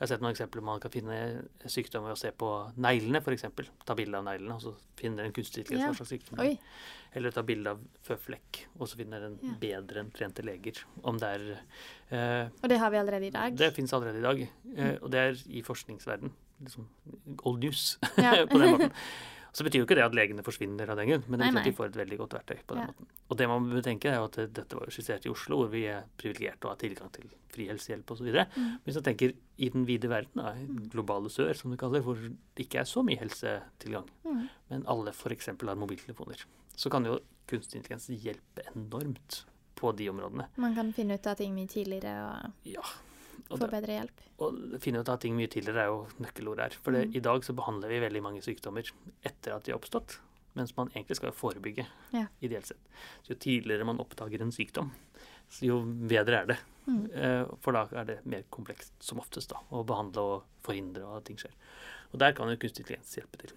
jeg 0.03 0.10
har 0.10 0.17
sett 0.17 0.24
noen 0.25 0.33
eksempler 0.36 0.63
man 0.67 0.79
kan 0.83 0.91
finne 0.91 1.17
sykdom 1.72 2.03
ved 2.03 2.12
å 2.15 2.19
se 2.19 2.31
på 2.36 2.48
neglene, 2.83 3.22
f.eks. 3.24 3.45
Ta 3.88 3.95
bilde 3.95 4.19
av 4.19 4.25
neglene, 4.27 4.57
og 4.57 4.62
så 4.65 4.74
finner 5.00 5.24
en 5.29 5.31
kunstig 5.36 5.63
intelligens 5.63 5.86
Ja. 5.86 5.91
hva 5.93 6.00
slags 6.01 6.12
sykdom 6.12 6.39
det 6.41 6.48
er. 6.51 6.57
Eller 7.15 7.31
ta 7.31 7.43
bilde 7.48 7.72
av 7.72 7.79
føflekk, 8.03 8.63
og 8.79 8.88
så 8.89 8.98
finner 9.00 9.24
en 9.29 9.39
Ja. 9.41 9.53
bedre 9.62 10.00
enn 10.03 10.12
trente 10.12 10.43
leger. 10.43 10.83
Om 11.03 11.17
det 11.22 11.29
er 11.29 11.45
eh, 12.12 12.50
Og 12.62 12.69
det 12.69 12.79
har 12.79 12.89
vi 12.91 12.98
allerede 12.98 13.27
i 13.27 13.29
dag. 13.31 13.55
Det 13.55 13.74
fins 13.74 13.93
allerede 13.93 14.19
i 14.19 14.22
dag, 14.27 14.41
eh, 14.75 14.98
og 15.01 15.10
det 15.12 15.19
er 15.19 15.38
i 15.50 15.62
forskningsverden. 15.62 16.31
Liksom 16.63 16.88
old 17.45 17.60
news 17.63 17.98
Ja. 18.17 18.45
på 18.51 18.60
den 18.60 18.72
måten. 18.75 18.91
Så 19.53 19.62
betyr 19.63 19.83
jo 19.83 19.86
ikke 19.86 19.95
det 20.00 20.03
at 20.03 20.15
legene 20.17 20.41
forsvinner 20.41 20.89
av 20.89 20.98
den 20.98 21.07
grunn, 21.12 21.24
men 21.29 21.39
det 21.39 21.48
betyr 21.53 21.60
at 21.60 21.65
de 21.67 21.72
får 21.77 21.86
et 21.91 21.98
veldig 22.00 22.17
godt 22.17 22.31
verktøy 22.39 22.57
på 22.65 22.74
den 22.74 22.81
Ja. 22.81 22.88
måten. 22.89 23.05
Og 23.29 23.38
det 23.38 23.48
man 23.48 23.67
bør 23.69 23.83
tenke, 23.86 24.05
er 24.10 24.15
jo 24.17 24.24
at 24.25 24.53
dette 24.53 24.74
var 24.74 24.86
jo 24.88 24.91
skissert 24.95 25.25
i 25.25 25.29
Oslo, 25.29 25.57
hvor 25.62 25.69
vi 25.69 25.83
er 25.86 26.03
privilegerte 26.17 26.65
og 26.65 26.72
har 26.72 26.79
tilgang 26.81 27.12
til 27.13 27.29
fri 27.53 27.67
helsehjelp 27.69 28.10
osv. 28.15 28.25
Mm. 28.57 28.79
Hvis 28.83 28.95
man 28.95 29.03
tenker 29.03 29.33
i 29.60 29.69
den 29.69 29.86
vide 29.86 30.10
verden, 30.10 30.41
da, 30.41 30.55
i 30.57 30.65
globale 30.89 31.29
sør, 31.29 31.53
som 31.55 31.69
du 31.69 31.77
kaller 31.77 32.00
det, 32.00 32.03
hvor 32.03 32.15
det 32.17 32.65
ikke 32.65 32.79
er 32.81 32.89
så 32.89 33.03
mye 33.05 33.19
helsetilgang, 33.22 34.10
Mm. 34.25 34.50
men 34.72 34.86
alle 34.88 35.10
f.eks. 35.13 35.45
har 35.45 35.75
mobiltelefoner, 35.75 36.45
så 36.75 36.89
kan 36.89 37.05
jo 37.05 37.19
kunstig 37.48 37.75
intelligens 37.83 38.07
hjelpe 38.10 38.65
enormt 38.75 39.43
på 39.75 39.95
de 39.95 40.10
områdene. 40.10 40.48
Man 40.57 40.74
kan 40.74 40.91
finne 40.93 41.13
ut 41.13 41.27
av 41.27 41.36
ting 41.38 41.53
mye 41.53 41.67
tidligere 41.67 42.25
og 42.25 42.51
Ja. 42.65 42.81
Og, 43.53 43.60
få 43.62 43.69
bedre 43.72 43.95
hjelp. 44.00 44.22
Å 44.39 44.79
finne 44.81 45.00
ut 45.03 45.10
av 45.10 45.19
ting 45.24 45.36
mye 45.38 45.48
tidligere 45.51 45.86
er 45.86 45.91
jo 45.91 46.07
nøkkelord 46.19 46.60
her. 46.60 46.69
For 46.83 46.91
det, 46.91 47.07
Mm. 47.10 47.15
i 47.15 47.19
dag 47.19 47.41
så 47.43 47.53
behandler 47.55 47.89
vi 47.89 48.00
veldig 48.00 48.22
mange 48.22 48.41
sykdommer 48.41 48.89
etter 49.24 49.55
at 49.55 49.63
de 49.63 49.72
har 49.72 49.79
oppstått, 49.79 50.17
mens 50.55 50.75
man 50.77 50.89
egentlig 50.89 51.15
skal 51.17 51.31
forebygge, 51.31 51.86
Ja. 52.13 52.27
ideelt 52.41 52.65
sett. 52.67 52.77
Så 53.24 53.29
jo 53.33 53.36
tidligere 53.36 53.86
man 53.86 53.98
oppdager 54.00 54.41
en 54.41 54.51
sykdom, 54.51 54.91
jo 55.62 55.81
bedre 55.81 56.41
er 56.41 56.45
det. 56.48 56.57
Mm. 56.88 57.12
Eh, 57.15 57.45
For 57.62 57.72
da 57.72 57.88
er 57.93 58.05
det 58.05 58.25
mer 58.25 58.43
komplekst 58.51 58.91
som 59.00 59.19
oftest 59.19 59.50
da, 59.50 59.57
å 59.72 59.86
behandle 59.86 60.17
og 60.19 60.43
forhindre 60.63 61.15
at 61.15 61.25
ting 61.25 61.38
skjer. 61.38 61.51
Og 62.13 62.19
der 62.19 62.33
kan 62.33 62.48
jo 62.50 62.55
kunstig 62.57 62.86
intelligens 62.86 63.15
hjelpe 63.15 63.38
til. 63.39 63.51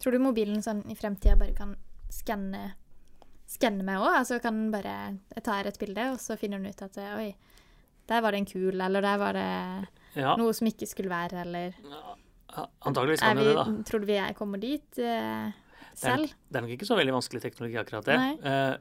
Tror 0.00 0.12
du 0.12 0.18
mobilen 0.18 0.62
sånn 0.62 0.84
i 0.90 0.94
fremtida 0.94 1.36
bare 1.38 1.54
kan 1.54 1.76
skanne 2.10 2.74
Skanne 3.52 3.82
meg 3.84 3.98
òg? 4.00 4.14
Altså 4.16 4.40
kan 4.40 4.70
bare 4.70 5.18
Jeg 5.34 5.44
tar 5.44 5.66
et 5.66 5.78
bilde, 5.78 6.12
og 6.12 6.18
så 6.18 6.38
finner 6.38 6.58
den 6.58 6.68
ut 6.70 6.80
at 6.82 6.96
Oi, 6.96 7.34
der 8.12 8.20
var 8.24 8.34
det 8.36 8.42
en 8.42 8.48
kul, 8.52 8.76
eller 8.80 9.04
der 9.04 9.18
var 9.22 9.32
det 9.38 9.48
Ja, 10.20 10.34
noe 10.36 10.52
som 10.52 10.68
ikke 10.68 10.84
skulle 10.90 11.08
være, 11.12 11.40
eller 11.46 11.72
antageligvis 12.52 12.84
Antakeligvis 12.84 13.20
kan 13.24 13.38
vi, 13.38 13.44
det 13.44 13.52
det, 13.56 13.60
da. 13.64 13.84
Tror 13.88 14.00
du 14.02 14.06
vi 14.10 14.16
er, 14.20 14.32
kommer 14.36 14.60
dit 14.60 14.98
eh, 15.00 15.52
selv? 15.96 16.28
Det 16.50 16.58
er 16.60 16.64
nok 16.66 16.74
ikke 16.76 16.88
så 16.90 16.98
veldig 16.98 17.14
vanskelig 17.16 17.40
teknologi, 17.46 17.78
akkurat 17.80 18.10
det. 18.10 18.18
Eh, 18.44 18.74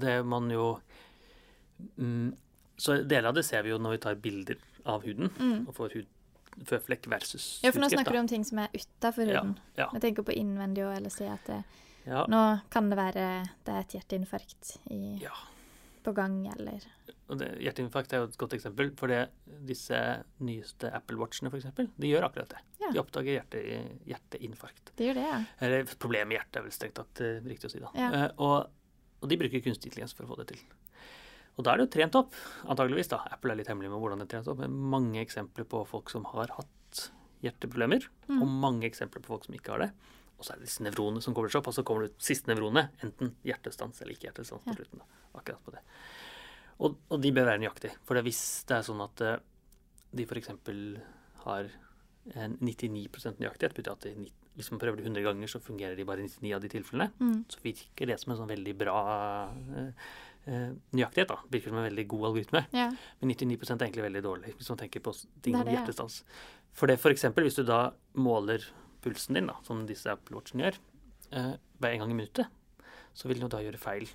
det 0.00 0.14
man 0.24 0.48
jo 0.54 0.70
mm, 1.98 2.30
Så 2.80 3.02
deler 3.04 3.28
av 3.28 3.34
det 3.36 3.44
ser 3.44 3.62
vi 3.66 3.74
jo 3.74 3.78
når 3.82 3.96
vi 3.98 4.00
tar 4.06 4.14
bilder 4.24 4.56
av 4.88 5.04
huden 5.04 5.28
Mm. 5.36 5.66
og 5.68 5.74
får 5.76 5.98
hud, 5.98 6.08
føflekk 6.66 7.06
versus 7.12 7.60
Ja, 7.64 7.70
for 7.70 7.80
nå 7.84 7.90
snakker 7.92 8.16
du 8.16 8.22
om 8.22 8.28
ting 8.30 8.44
som 8.44 8.58
er 8.64 8.68
utafor 8.74 9.28
Ja, 9.28 9.42
huden. 9.42 9.58
ja. 9.76 9.90
Jeg 9.92 10.00
tenker 10.06 10.22
på 10.24 10.32
innvendig 10.32 10.84
òg, 10.86 10.96
eller 10.96 11.10
si 11.12 11.24
at 11.28 11.44
det, 11.46 11.60
Ja, 12.06 12.24
nå 12.26 12.60
kan 12.72 12.88
det 12.88 12.96
være 12.96 13.26
det 13.66 13.74
er 13.74 13.80
et 13.84 13.92
hjerteinfarkt 13.98 14.78
i, 14.90 15.18
ja. 15.20 15.34
på 16.02 16.14
gang, 16.16 16.46
eller 16.56 16.80
Og 17.30 17.38
det, 17.38 17.48
hjerteinfarkt 17.62 18.12
er 18.16 18.24
jo 18.24 18.28
et 18.28 18.36
godt 18.40 18.54
eksempel. 18.56 18.88
For 18.98 19.06
det, 19.12 19.20
disse 19.68 19.96
nyeste 20.42 20.90
Apple 20.96 21.16
Watchene, 21.20 21.50
f.eks., 21.52 21.68
de 21.78 22.08
gjør 22.10 22.26
akkurat 22.26 22.50
det. 22.50 22.62
Ja. 22.82 22.90
De 22.90 22.98
oppdager 23.04 23.36
hjerte, 23.38 23.60
hjerteinfarkt. 24.10 24.90
Det 24.98 25.06
gjør 25.06 25.20
det, 25.20 25.26
ja. 25.28 25.38
Eller 25.62 25.86
problemet 26.02 26.28
med 26.32 26.38
hjertet, 26.40 26.58
er 26.60 26.66
vel 26.66 26.74
strengt 26.74 26.96
tatt 26.98 27.22
eh, 27.22 27.38
riktig 27.46 27.70
å 27.70 27.72
si. 27.76 27.82
da. 27.84 27.92
Ja. 27.94 28.10
Eh, 28.10 28.28
og, 28.42 28.66
og 29.22 29.30
de 29.30 29.38
bruker 29.40 29.62
kunstig 29.62 29.90
intelligens 29.92 30.16
for 30.18 30.26
å 30.26 30.32
få 30.32 30.40
det 30.42 30.48
til. 30.52 30.64
Og 31.58 31.64
da 31.66 31.72
er 31.74 31.80
det 31.80 31.86
jo 31.88 31.92
trent 31.98 32.18
opp, 32.18 32.34
antageligvis. 32.72 33.10
da. 33.12 33.20
Apple 33.34 33.52
er 33.54 33.60
litt 33.60 33.70
hemmelig 33.70 33.90
med 33.92 34.00
hvordan 34.02 34.22
det 34.22 34.26
er 34.28 34.32
trent 34.34 34.50
opp. 34.50 34.60
Men 34.62 34.74
mange 34.94 35.20
eksempler 35.22 35.66
på 35.70 35.82
folk 35.90 36.10
som 36.12 36.24
har 36.32 36.50
hatt 36.58 37.04
hjerteproblemer, 37.44 38.06
Mm. 38.28 38.42
og 38.42 38.48
mange 38.62 38.86
eksempler 38.90 39.22
på 39.24 39.32
folk 39.32 39.44
som 39.46 39.54
ikke 39.56 39.72
har 39.74 39.78
det. 39.86 39.90
Og 40.40 40.44
så 40.46 40.52
er 40.54 40.60
det 40.60 40.66
disse 40.70 40.82
nevronene 40.84 41.20
som 41.22 41.34
kommer 41.36 41.50
seg 41.52 41.60
opp, 41.60 41.68
og 41.68 41.74
så 41.76 41.82
kommer 41.84 42.06
det 42.06 42.14
ut 42.14 42.22
siste 42.24 42.48
nevronet. 42.48 42.90
Enten 43.04 43.34
hjertestans 43.44 44.00
eller 44.00 44.14
ikke 44.16 44.30
hjertestans 44.30 44.62
på 44.64 44.72
slutten. 44.76 45.02
Akkurat 45.36 45.60
på 45.66 45.74
det. 45.74 45.82
Og, 46.80 46.96
og 47.12 47.20
de 47.20 47.32
bør 47.36 47.48
være 47.50 47.60
nøyaktige. 47.62 47.96
For 48.08 48.20
hvis 48.24 48.42
det 48.68 48.78
er 48.78 48.86
sånn 48.86 49.02
at 49.04 49.22
eh, 49.26 49.38
de 50.16 50.26
f.eks. 50.26 50.52
har 51.44 51.70
en 52.36 52.56
99% 52.60 53.40
nøyaktighet, 53.40 53.76
betyr 53.76 53.92
at 53.92 54.06
de, 54.06 54.30
hvis 54.58 54.70
man 54.72 54.80
prøver 54.82 55.00
det 55.00 55.06
100 55.08 55.24
ganger, 55.24 55.50
så 55.50 55.60
fungerer 55.62 55.96
de 55.96 56.06
bare 56.08 56.24
i 56.24 56.28
99 56.28 56.56
av 56.56 56.64
de 56.64 56.72
tilfellene. 56.72 57.10
Mm. 57.20 57.38
Så 57.52 57.62
virker 57.64 58.10
det 58.10 58.18
som 58.20 58.34
en 58.34 58.40
sånn 58.40 58.50
veldig 58.50 58.74
bra 58.80 58.98
eh, 59.50 60.10
eh, 60.50 60.68
nøyaktighet. 60.96 61.30
da. 61.32 61.38
Virker 61.52 61.72
som 61.72 61.80
en 61.80 61.88
veldig 61.88 62.06
god 62.14 62.28
algoritme. 62.30 62.64
ja. 62.80 62.90
Men 63.20 63.34
99 63.34 63.56
er 63.56 63.76
egentlig 63.76 64.06
veldig 64.08 64.24
dårlig, 64.26 64.54
hvis 64.58 64.72
man 64.72 64.82
tenker 64.84 65.04
på 65.04 65.14
ting 65.44 65.58
ja. 65.58 65.66
hjertestans. 65.78 66.22
For 66.76 66.90
det 66.90 67.00
eksempel, 67.12 67.46
hvis 67.46 67.58
du 67.58 67.64
da 67.66 67.90
måler 68.20 68.64
pulsen 69.04 69.38
din, 69.38 69.48
da, 69.50 69.56
som 69.66 69.86
disse 69.88 70.12
Apple 70.12 70.36
Watchene 70.36 70.68
gjør, 70.68 70.80
eh, 71.32 71.52
hver 71.80 71.96
en 71.96 72.04
gang 72.04 72.12
i 72.12 72.20
minuttet, 72.22 72.82
så 73.16 73.28
vil 73.28 73.40
den 73.40 73.48
jo 73.48 73.52
da 73.52 73.62
gjøre 73.64 73.80
feil 73.80 74.08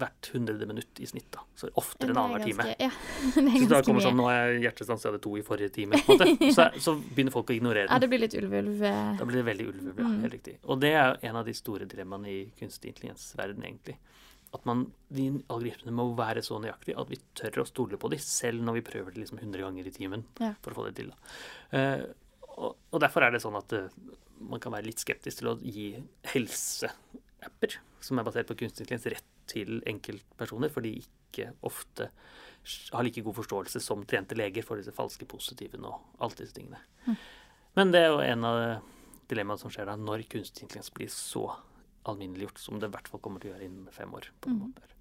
hvert 0.00 0.30
hundrede 0.34 0.66
minutt 0.68 1.00
i 1.04 1.06
snitt. 1.06 1.28
da. 1.34 1.42
Så 1.60 1.68
oftere 1.78 2.10
enn 2.10 2.16
er 2.16 2.22
annenhver 2.22 2.48
time. 2.48 2.66
Ja, 2.80 2.90
det 3.36 3.44
er 3.44 3.64
Så 3.64 3.68
da 3.72 3.80
kommer 3.86 4.04
sånn, 4.04 4.16
nå 4.18 4.26
er 4.32 4.54
jeg 4.54 4.62
hjertestans, 4.66 5.04
jeg 5.04 5.12
hadde 5.12 5.22
to 5.26 5.34
i 5.38 5.44
forrige 5.46 5.72
time, 5.76 6.00
på 6.00 6.16
en 6.16 6.22
måte. 6.24 6.50
Så, 6.56 6.66
så 6.82 6.94
begynner 7.00 7.34
folk 7.34 7.52
å 7.52 7.56
ignorere 7.56 7.86
Ja, 7.90 7.98
det 8.02 8.08
blir 8.12 8.22
litt 8.24 8.34
ulv-ulv. 8.40 8.80
eh. 8.82 9.12
Da 9.20 9.28
blir 9.28 9.40
det 9.42 9.46
veldig 9.52 9.68
ulv, 9.74 9.84
ja, 9.92 10.08
Mm. 10.10 10.20
helt 10.24 10.34
riktig. 10.38 10.56
Og 10.64 10.80
det 10.82 10.94
er 10.96 11.18
en 11.30 11.36
av 11.42 11.44
de 11.46 11.54
store 11.54 11.86
dilemmaene 11.86 12.32
i 12.32 12.40
kunstig 12.58 12.90
intelligens-verden, 12.94 13.62
egentlig. 13.68 13.98
At 14.52 14.64
man, 14.66 14.86
de 15.14 15.28
algoritmene 15.52 15.92
må 15.94 16.08
være 16.18 16.42
så 16.42 16.56
nøyaktige 16.58 16.96
at 16.98 17.10
vi 17.12 17.20
tør 17.38 17.60
å 17.62 17.66
stole 17.68 18.00
på 18.02 18.08
dem, 18.10 18.18
selv 18.18 18.64
når 18.66 18.80
vi 18.80 18.86
prøver 18.88 19.14
det 19.14 19.22
liksom 19.22 19.38
100 19.38 19.62
ganger 19.62 19.86
i 19.86 19.92
timen 19.94 20.24
Ja. 20.42 20.54
for 20.64 20.72
å 20.74 20.80
få 20.80 20.86
det 20.88 20.96
til. 20.98 21.12
Da. 21.12 21.36
Uh, 21.76 22.48
og, 22.56 22.72
og 22.90 23.00
derfor 23.04 23.22
er 23.28 23.36
det 23.36 23.42
sånn 23.44 23.54
at 23.60 23.72
uh, 23.78 23.86
man 24.42 24.58
kan 24.58 24.72
være 24.74 24.88
litt 24.88 24.98
skeptisk 25.04 25.38
til 25.44 25.52
å 25.52 25.54
gi 25.62 25.92
helseapper 26.32 27.78
som 28.00 28.18
er 28.18 28.24
basert 28.26 28.48
på 28.48 28.56
kunstig 28.62 28.86
intelligens, 28.86 29.06
rett 29.12 29.29
til 29.50 29.80
enkeltpersoner, 29.90 30.70
for 30.72 30.86
de 30.86 30.94
ikke 31.02 31.50
ofte 31.66 32.10
har 32.92 33.04
like 33.06 33.22
god 33.24 33.36
forståelse 33.40 33.80
som 33.82 34.02
trente 34.08 34.36
leger 34.38 34.64
for 34.66 34.80
disse 34.80 34.92
falske 34.94 35.26
positivene 35.30 35.88
og 35.90 36.00
alt 36.26 36.40
disse 36.42 36.54
tingene. 36.56 36.80
Men 37.78 37.92
det 37.94 38.02
er 38.04 38.10
jo 38.12 38.22
en 38.24 38.44
av 38.48 38.60
dilemmaene 39.30 39.62
som 39.62 39.70
skjer 39.72 39.86
da 39.90 39.94
når 39.96 40.24
kunstig 40.30 40.64
intelligens 40.66 40.90
blir 40.96 41.10
så 41.14 41.44
alminneliggjort 42.10 42.58
som 42.58 42.80
det 42.80 42.88
i 42.90 42.94
hvert 42.94 43.08
fall 43.12 43.20
kommer 43.22 43.40
til 43.42 43.52
å 43.52 43.54
gjøre 43.54 43.68
innen 43.68 43.92
fem 43.94 44.12
år. 44.16 44.30
på 44.40 44.48
noen 44.50 44.58
Mhm. 44.60 44.72
måter. 44.74 44.96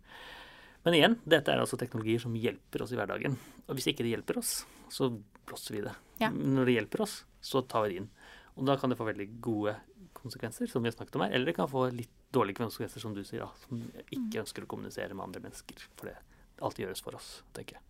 Men 0.85 0.93
igjen, 0.95 1.15
dette 1.27 1.49
er 1.51 1.59
altså 1.59 1.77
teknologier 1.77 2.19
som 2.21 2.33
hjelper 2.35 2.81
oss 2.83 2.91
i 2.91 2.95
hverdagen. 2.95 3.37
Og 3.67 3.75
hvis 3.75 3.87
ikke 3.87 4.03
det 4.05 4.13
hjelper 4.15 4.37
oss, 4.37 4.65
så 4.89 5.09
blåser 5.45 5.71
vi 5.75 5.81
det. 5.81 5.95
Ja. 6.21 6.29
Når 6.29 6.65
det 6.65 6.75
hjelper 6.77 7.01
oss, 7.01 7.23
så 7.41 7.67
tar 7.67 7.83
vi 7.83 7.89
det 7.89 7.97
inn. 8.01 8.09
Og 8.57 8.65
da 8.65 8.77
kan 8.77 8.89
det 8.89 8.97
få 8.97 9.05
veldig 9.05 9.41
gode 9.41 9.75
konsekvenser, 10.21 10.67
som 10.71 10.83
vi 10.83 10.89
har 10.91 10.95
snakket 10.97 11.15
om 11.15 11.23
her. 11.25 11.31
Eller 11.35 11.51
det 11.51 11.55
kan 11.57 11.69
få 11.69 11.87
litt 11.93 12.11
dårlige 12.35 12.59
konsekvenser, 12.61 13.01
som 13.03 13.13
du 13.15 13.23
sier, 13.23 13.45
da. 13.45 13.49
Som 13.67 13.83
ikke 14.13 14.43
ønsker 14.43 14.65
å 14.65 14.69
kommunisere 14.69 15.15
med 15.15 15.27
andre 15.27 15.43
mennesker. 15.47 15.85
For 15.97 16.11
det 16.11 16.17
alltid 16.61 16.85
gjøres 16.85 17.03
for 17.05 17.17
oss, 17.19 17.29
tenker 17.55 17.77
jeg. 17.79 17.85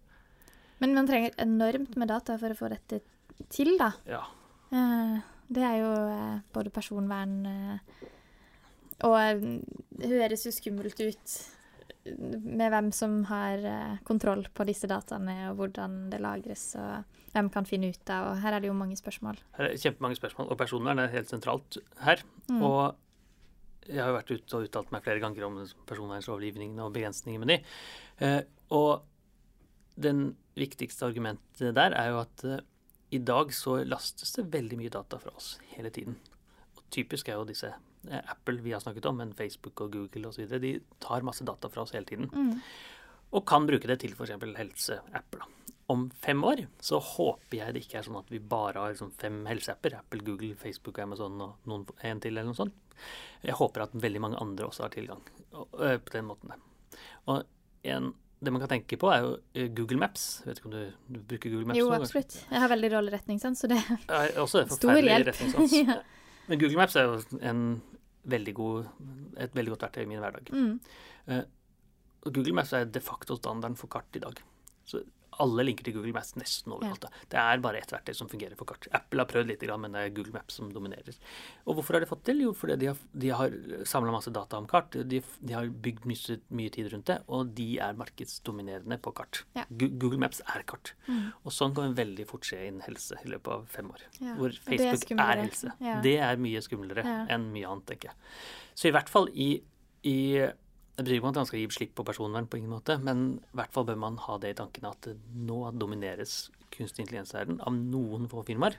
Men 0.80 0.94
man 0.96 1.10
trenger 1.10 1.34
enormt 1.44 1.98
med 2.00 2.08
data 2.12 2.38
for 2.40 2.54
å 2.54 2.60
få 2.60 2.70
dette 2.72 3.02
til, 3.52 3.74
da. 3.80 3.92
Ja. 4.08 4.24
Eh, 4.72 5.20
Det 5.50 5.64
er 5.66 5.80
jo 5.82 5.94
eh, 6.14 6.42
både 6.54 6.70
personvern 6.70 7.32
eh, 7.50 7.80
Og 9.08 9.42
det 9.98 10.10
høres 10.12 10.46
jo 10.46 10.52
skummelt 10.54 11.00
ut 11.02 11.34
med 12.20 12.70
hvem 12.70 12.92
som 12.96 13.24
har 13.30 13.64
kontroll 14.08 14.46
på 14.54 14.66
disse 14.68 14.88
dataene, 14.90 15.50
og 15.50 15.60
hvordan 15.60 15.98
det 16.12 16.20
lagres, 16.24 16.64
og 16.80 17.19
hvem 17.34 17.50
kan 17.54 17.68
finne 17.68 17.92
ut 17.94 18.12
av 18.14 18.32
Og 18.32 18.42
her 18.44 18.56
er 18.56 18.64
det 18.64 18.70
jo 18.72 18.78
mange 18.78 18.98
spørsmål. 19.00 19.38
Her 19.58 19.70
er 19.70 19.78
kjempemange 19.78 20.18
spørsmål, 20.20 20.50
og 20.50 20.58
personvern 20.60 21.02
er 21.04 21.14
helt 21.14 21.30
sentralt 21.32 21.78
her. 22.06 22.24
Mm. 22.50 22.64
Og 22.66 22.98
jeg 23.90 24.02
har 24.04 24.12
jo 24.12 24.18
vært 24.18 24.34
ute 24.34 24.58
og 24.58 24.68
uttalt 24.68 24.92
meg 24.94 25.06
flere 25.06 25.22
ganger 25.24 25.46
om 25.48 25.60
personvernlovgivningen 25.90 26.82
og 26.84 26.94
begrensningene 26.96 27.46
med 27.46 27.52
de. 27.54 27.60
Eh, 28.26 28.42
og 28.76 29.06
den 30.00 30.34
viktigste 30.60 31.08
argumentet 31.08 31.74
der 31.76 31.96
er 31.98 32.12
jo 32.14 32.20
at 32.22 32.46
eh, 32.48 32.66
i 33.16 33.22
dag 33.26 33.54
så 33.56 33.80
lastes 33.88 34.36
det 34.38 34.50
veldig 34.54 34.78
mye 34.78 34.94
data 34.94 35.18
fra 35.22 35.34
oss 35.34 35.56
hele 35.74 35.90
tiden. 35.94 36.20
Og 36.78 36.84
typisk 36.94 37.30
er 37.30 37.40
jo 37.40 37.48
disse 37.50 37.72
eh, 37.72 38.22
Apple 38.22 38.62
vi 38.66 38.76
har 38.76 38.84
snakket 38.84 39.10
om, 39.10 39.18
men 39.24 39.34
Facebook 39.38 39.82
og 39.86 39.96
Google 39.96 40.30
osv. 40.30 40.46
De 40.62 40.76
tar 41.02 41.26
masse 41.26 41.48
data 41.48 41.72
fra 41.74 41.86
oss 41.86 41.96
hele 41.98 42.10
tiden. 42.10 42.30
Mm. 42.30 42.60
Og 43.34 43.46
kan 43.50 43.66
bruke 43.70 43.90
det 43.90 44.00
til 44.04 44.14
f.eks. 44.14 44.38
helseapper. 44.58 45.46
Om 45.90 46.04
fem 46.22 46.44
år 46.46 46.60
så 46.86 47.00
håper 47.02 47.58
jeg 47.58 47.74
det 47.74 47.82
ikke 47.86 47.98
er 48.00 48.06
sånn 48.06 48.20
at 48.20 48.28
vi 48.30 48.38
bare 48.40 48.78
har 48.84 48.94
liksom 48.94 49.10
fem 49.18 49.40
helseapper. 49.50 49.96
Apple, 50.04 50.22
Google, 50.28 50.54
Facebook, 50.60 51.00
Amazon 51.02 51.40
og 51.42 51.70
noen, 51.70 51.88
en 52.06 52.22
til 52.22 52.36
eller 52.36 52.46
noe 52.52 52.58
sånt. 52.58 52.76
Jeg 53.42 53.56
håper 53.58 53.88
at 53.88 53.96
veldig 53.98 54.22
mange 54.22 54.40
andre 54.44 54.68
også 54.68 54.86
har 54.86 54.94
tilgang 54.94 55.22
på 55.50 56.14
den 56.14 56.28
måten. 56.28 56.54
Og 57.32 57.42
en, 57.90 58.12
det 58.44 58.54
man 58.54 58.62
kan 58.62 58.72
tenke 58.76 59.00
på, 59.02 59.10
er 59.14 59.24
jo 59.26 59.68
Google 59.80 59.98
Maps. 60.04 60.28
Vet 60.46 60.60
ikke 60.62 60.70
om 60.70 60.76
du, 60.76 60.82
du 61.10 61.20
bruker 61.24 61.54
Google 61.54 61.72
Maps? 61.72 61.80
Jo, 61.80 61.90
absolutt. 61.96 62.38
Jeg 62.52 62.64
har 62.64 62.72
veldig 62.76 62.92
dårlig 62.94 63.14
retningssans, 63.18 63.64
så 63.64 63.70
det 63.72 63.80
Er 64.08 64.38
også 64.44 64.66
Stor 64.76 65.00
hjelp. 65.00 65.34
Ja. 65.80 66.02
Men 66.50 66.60
Google 66.62 66.80
Maps 66.82 66.96
er 66.98 67.06
jo 67.10 67.40
en 67.46 67.64
veldig 68.30 68.54
god, 68.58 68.88
et 69.38 69.56
veldig 69.56 69.74
godt 69.76 69.88
verktøy 69.88 70.04
i 70.04 70.10
min 70.10 70.22
hverdag. 70.22 70.50
mm. 70.54 71.42
Og 72.28 72.34
Google 72.36 72.54
Maps 72.58 72.74
er 72.76 72.84
de 72.92 73.00
facto 73.00 73.38
standarden 73.40 73.78
for 73.80 73.88
kart 73.88 74.18
i 74.18 74.20
dag. 74.20 74.42
Så 74.84 75.00
alle 75.44 75.66
linker 75.68 75.88
til 75.88 75.96
Google 75.98 76.14
Maps 76.16 76.36
nesten 76.40 76.74
overalt. 76.76 77.08
Ja. 77.08 77.26
Det 77.32 77.40
er 77.42 77.64
bare 77.64 77.82
ett 77.82 77.94
verktøy 77.94 78.16
som 78.18 78.30
fungerer 78.32 78.58
for 78.60 78.70
kart. 78.70 78.88
Apple 78.96 79.24
har 79.24 79.30
prøvd 79.32 79.52
litt, 79.52 79.66
men 79.80 79.96
det 79.96 80.04
er 80.06 80.14
Google 80.16 80.36
Maps 80.36 80.60
som 80.60 80.72
dominerer. 80.74 81.18
Og 81.66 81.78
hvorfor 81.78 81.98
har 81.98 82.06
de 82.06 82.10
fått 82.10 82.26
til? 82.30 82.44
Jo, 82.46 82.54
fordi 82.58 82.78
de 82.82 82.92
har, 82.92 83.00
de 83.24 83.32
har 83.42 83.58
samla 83.90 84.14
masse 84.16 84.34
data 84.36 84.60
om 84.60 84.68
kart. 84.70 84.98
De, 85.10 85.22
de 85.24 85.56
har 85.56 85.72
bygd 85.88 86.08
mye, 86.10 86.40
mye 86.62 86.74
tid 86.76 86.92
rundt 86.94 87.10
det, 87.12 87.20
og 87.32 87.54
de 87.58 87.70
er 87.86 87.98
markedsdominerende 88.00 89.00
på 89.04 89.16
kart. 89.18 89.44
Ja. 89.58 89.66
Google 89.72 90.22
Maps 90.22 90.44
er 90.46 90.66
kart. 90.70 90.94
Mm. 91.08 91.30
Og 91.44 91.56
sånn 91.56 91.76
kan 91.78 91.98
veldig 91.98 92.28
fort 92.30 92.48
skje 92.48 92.66
innen 92.68 92.86
helse 92.86 93.20
i 93.24 93.32
løpet 93.32 93.56
av 93.56 93.68
fem 93.72 93.90
år. 93.94 94.06
Ja, 94.20 94.38
Hvor 94.40 94.56
Facebook 94.66 95.16
er 95.16 95.30
er, 95.40 95.44
helse. 95.46 95.76
Det 96.04 96.16
er 96.24 96.42
mye 96.42 96.62
skumlere 96.66 97.06
enn 97.30 97.50
mye 97.54 97.70
annet, 97.70 97.88
tenker 97.90 98.12
jeg. 98.12 98.18
Så 98.78 98.90
i 98.90 98.96
hvert 98.96 99.12
fall 99.12 99.30
i, 99.34 99.52
i 100.08 100.18
Jeg 101.00 101.06
betyr 101.08 101.16
ikke 101.16 101.30
at 101.32 101.38
man 101.40 101.48
skal 101.48 101.62
gi 101.62 101.68
slipp 101.72 101.94
på 101.96 102.04
personvern 102.04 102.48
på 102.52 102.58
ingen 102.60 102.74
måte, 102.74 102.98
men 103.00 103.22
i 103.40 103.56
hvert 103.56 103.72
fall 103.72 103.86
bør 103.88 104.02
man 104.02 104.18
ha 104.20 104.34
det 104.44 104.50
i 104.52 104.58
tankene 104.58 104.90
at 104.92 105.08
nå 105.48 105.60
domineres 105.80 106.34
kunstig 106.76 107.06
intelligens-verden 107.06 107.62
av 107.64 107.78
noen 107.78 108.28
få 108.28 108.44
firmaer. 108.44 108.76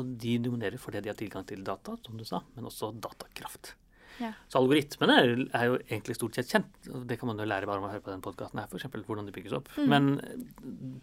Og 0.00 0.14
de 0.22 0.38
dominerer 0.40 0.80
fordi 0.80 1.02
de 1.04 1.12
har 1.12 1.18
tilgang 1.20 1.44
til 1.44 1.60
data, 1.66 1.98
som 2.00 2.16
du 2.16 2.24
sa, 2.24 2.40
men 2.54 2.70
også 2.70 2.94
datakraft. 2.96 3.74
Ja. 4.20 4.32
Så 4.48 4.62
algoritmene 4.62 5.18
er, 5.20 5.34
er 5.56 5.68
jo 5.68 5.76
egentlig 5.82 6.16
stort 6.16 6.40
sett 6.40 6.48
kjent. 6.48 6.72
Det 7.08 7.20
kan 7.20 7.28
man 7.28 7.44
jo 7.44 7.48
lære 7.48 7.68
bare 7.68 7.82
om 7.82 7.90
å 7.90 7.92
høre 7.92 8.06
på 8.08 8.12
den 8.12 8.24
podkasten 8.24 8.62
her, 8.62 8.72
f.eks. 8.72 8.88
hvordan 9.04 9.28
de 9.28 9.36
bygges 9.36 9.58
opp. 9.60 9.68
Mm. 9.76 9.92
Men 9.92 10.10
eh, 10.24 10.42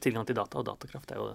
tilgang 0.02 0.26
til 0.26 0.42
data 0.42 0.58
og 0.58 0.68
datakraft 0.72 1.14
er 1.14 1.22
jo 1.22 1.30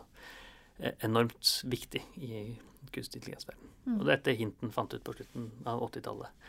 eh, 0.83 0.99
enormt 1.07 1.55
viktig 1.71 2.03
i 2.19 2.43
kunstig 2.91 3.21
intelligens-verden. 3.21 3.73
Mm. 3.87 3.99
Og 3.99 4.07
dette 4.09 4.35
Hinton 4.39 4.73
fant 4.75 4.95
ut 4.95 5.05
på 5.05 5.15
slutten 5.17 5.51
av 5.69 5.83
80-tallet. 5.89 6.47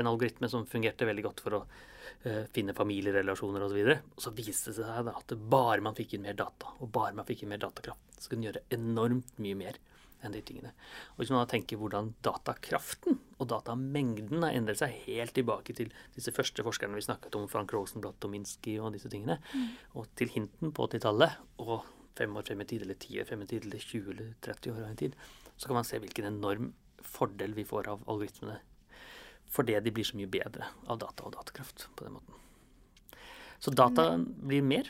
En 0.00 0.10
algoritme 0.10 0.50
som 0.50 0.66
fungerte 0.68 1.08
veldig 1.08 1.24
godt 1.26 1.42
for 1.44 1.58
å 1.58 1.62
uh, 1.64 2.44
finne 2.54 2.76
familierelasjoner 2.76 3.66
osv. 3.66 3.82
Og, 3.82 4.14
og 4.16 4.24
så 4.26 4.32
viste 4.36 4.72
det 4.72 4.80
seg 4.80 5.08
da 5.08 5.16
at 5.18 5.36
bare 5.56 5.84
man 5.84 5.98
fikk 5.98 6.16
inn 6.16 6.26
mer 6.26 6.38
data, 6.38 6.74
og 6.80 6.90
bare 6.94 7.16
man 7.16 7.28
fikk 7.28 7.44
inn 7.44 7.54
mer 7.54 7.62
datakraft, 7.62 8.18
så 8.18 8.30
kunne 8.30 8.42
den 8.42 8.50
gjøre 8.50 8.66
enormt 8.78 9.38
mye 9.42 9.58
mer 9.58 9.80
enn 10.24 10.34
de 10.34 10.42
tingene. 10.44 10.72
Og 11.14 11.22
Hvis 11.22 11.32
man 11.32 11.42
da 11.42 11.50
tenker 11.50 11.80
hvordan 11.80 12.12
datakraften 12.24 13.18
og 13.36 13.50
datamengden 13.52 14.44
har 14.44 14.56
endret 14.56 14.80
seg 14.80 14.94
helt 15.06 15.34
tilbake 15.36 15.76
til 15.76 15.92
disse 16.16 16.32
første 16.34 16.64
forskerne 16.66 16.96
vi 16.96 17.04
snakket 17.04 17.36
om, 17.38 17.48
Frank 17.50 17.74
Rosenblatt 17.76 18.24
og 18.24 18.32
Minsky 18.32 18.78
og 18.80 18.94
disse 18.96 19.12
tingene, 19.12 19.38
og 19.94 20.08
til 20.18 20.32
Hinton 20.32 20.72
på 20.76 20.88
80-tallet, 20.88 21.36
og 21.62 21.84
fem 22.16 22.36
år 22.36 22.46
frem 22.48 22.62
i 22.62 22.68
tid, 22.68 22.84
eller 22.86 22.98
ti 23.00 23.20
år 23.20 23.28
frem 23.28 23.44
i 23.44 23.48
tid, 23.50 23.66
eller 23.68 23.82
20 23.82 24.10
eller 24.14 24.32
30 24.46 24.72
år 24.72 24.80
frem 24.80 24.96
i 24.96 25.00
tid, 25.02 25.16
så 25.56 25.68
kan 25.68 25.78
man 25.78 25.88
se 25.88 26.00
hvilken 26.02 26.28
enorm 26.30 26.72
fordel 27.04 27.54
vi 27.56 27.64
får 27.68 27.88
av 27.92 28.04
algoritmene. 28.08 28.58
Fordi 29.52 29.76
de 29.80 29.92
blir 29.94 30.06
så 30.06 30.18
mye 30.18 30.30
bedre 30.30 30.68
av 30.90 30.98
data 31.00 31.26
og 31.26 31.36
datakraft 31.36 31.88
på 31.96 32.06
den 32.06 32.16
måten. 32.16 32.40
Så 33.62 33.72
data 33.72 34.16
blir 34.18 34.64
mer. 34.64 34.88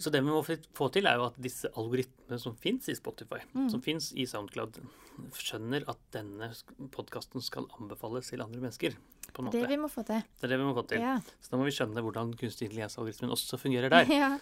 Så 0.00 0.10
det 0.10 0.22
vi 0.24 0.30
må 0.32 0.40
få 0.44 0.88
til, 0.92 1.06
er 1.06 1.18
jo 1.20 1.26
at 1.28 1.36
disse 1.42 1.68
algoritmene 1.78 2.38
som 2.42 2.56
fins 2.58 2.88
i 2.90 2.94
Spotify, 2.98 3.38
som 3.70 3.82
fins 3.84 4.12
i 4.18 4.24
Soundcloud, 4.26 4.80
skjønner 5.36 5.84
at 5.92 5.98
denne 6.14 6.48
podkasten 6.94 7.42
skal 7.44 7.66
anbefales 7.78 8.30
til 8.32 8.40
andre 8.42 8.60
mennesker. 8.64 8.96
på 9.32 9.40
en 9.40 9.46
måte. 9.46 9.60
Det 9.62 9.68
vi 9.70 9.76
må 9.80 9.88
få 9.88 10.02
til. 10.04 10.20
Det 10.40 10.44
er 10.44 10.50
det 10.52 10.58
vi 10.58 10.64
må 10.66 10.72
få 10.76 10.82
til. 10.88 11.00
Ja. 11.00 11.12
Så 11.40 11.52
da 11.52 11.56
må 11.60 11.64
vi 11.64 11.72
skjønne 11.72 12.02
hvordan 12.04 12.32
kunstig 12.36 12.66
intelligens-algoritmen 12.68 13.30
også 13.32 13.56
fungerer 13.60 13.88
der. 13.94 14.10
ja. 14.12 14.32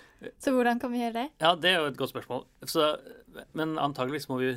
Så 0.43 0.51
hvordan 0.57 0.81
kan 0.83 0.91
vi 0.95 0.99
gjøre 1.03 1.13
det? 1.19 1.27
Ja, 1.43 1.53
det 1.55 1.71
er 1.71 1.77
jo 1.83 1.91
et 1.93 1.99
godt 2.01 2.11
spørsmål. 2.15 2.47
Så, 2.67 2.89
men 3.55 3.77
antageligvis 3.79 4.29
må 4.33 4.39
vi 4.41 4.55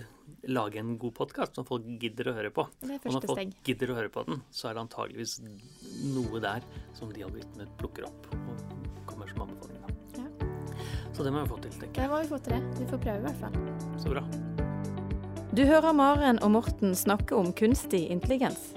lage 0.49 0.79
en 0.81 0.95
god 0.97 1.13
podkast 1.19 1.55
som 1.59 1.67
folk 1.67 1.85
gidder 2.01 2.31
å 2.31 2.37
høre 2.39 2.49
på. 2.55 2.65
Det 2.81 2.95
er 2.95 2.95
Og 2.95 3.03
når 3.03 3.11
første 3.11 3.27
folk 3.33 3.41
steg. 3.43 3.53
gidder 3.67 3.91
å 3.93 3.99
høre 3.99 4.09
på 4.15 4.25
den, 4.29 4.41
så 4.49 4.69
er 4.71 4.77
det 4.79 4.85
antageligvis 4.87 5.37
noe 6.15 6.39
der 6.43 6.65
som 6.97 7.11
de 7.13 7.25
algoritmene 7.27 7.67
plukker 7.81 8.07
opp 8.09 8.31
og 8.33 8.72
Så 11.13 11.23
det 11.23 11.31
må 11.31 11.41
vi 11.43 11.49
få 11.49 11.57
til, 11.61 11.71
tenker 11.79 12.01
Det 12.01 12.09
må 12.09 12.17
vi 12.21 12.27
få 12.27 12.37
til 12.41 12.53
det. 12.53 12.61
Vi 12.79 12.85
får 12.89 12.97
prøve 13.05 13.17
i 13.17 13.21
hvert 13.27 13.39
fall. 13.41 13.53
Så 14.01 14.09
bra. 14.09 14.23
Du 15.53 15.61
hører 15.69 15.93
Maren 15.93 16.39
og 16.41 16.51
Morten 16.55 16.95
snakke 16.97 17.35
om 17.37 17.53
kunstig 17.53 18.09
intelligens. 18.09 18.73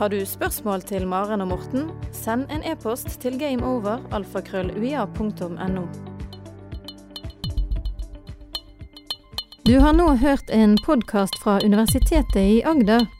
Har 0.00 0.08
du 0.08 0.26
spørsmål 0.26 0.82
til 0.82 1.06
Maren 1.06 1.40
og 1.44 1.48
Morten, 1.52 1.90
send 2.12 2.46
en 2.50 2.62
e-post 2.66 3.20
til 3.20 3.38
gameover.alfakrølluia.no. 3.38 5.86
Du 9.68 9.78
har 9.78 9.92
nå 9.92 10.14
hørt 10.18 10.50
en 10.50 10.78
podkast 10.86 11.38
fra 11.44 11.58
Universitetet 11.64 12.42
i 12.42 12.62
Agder. 12.66 13.19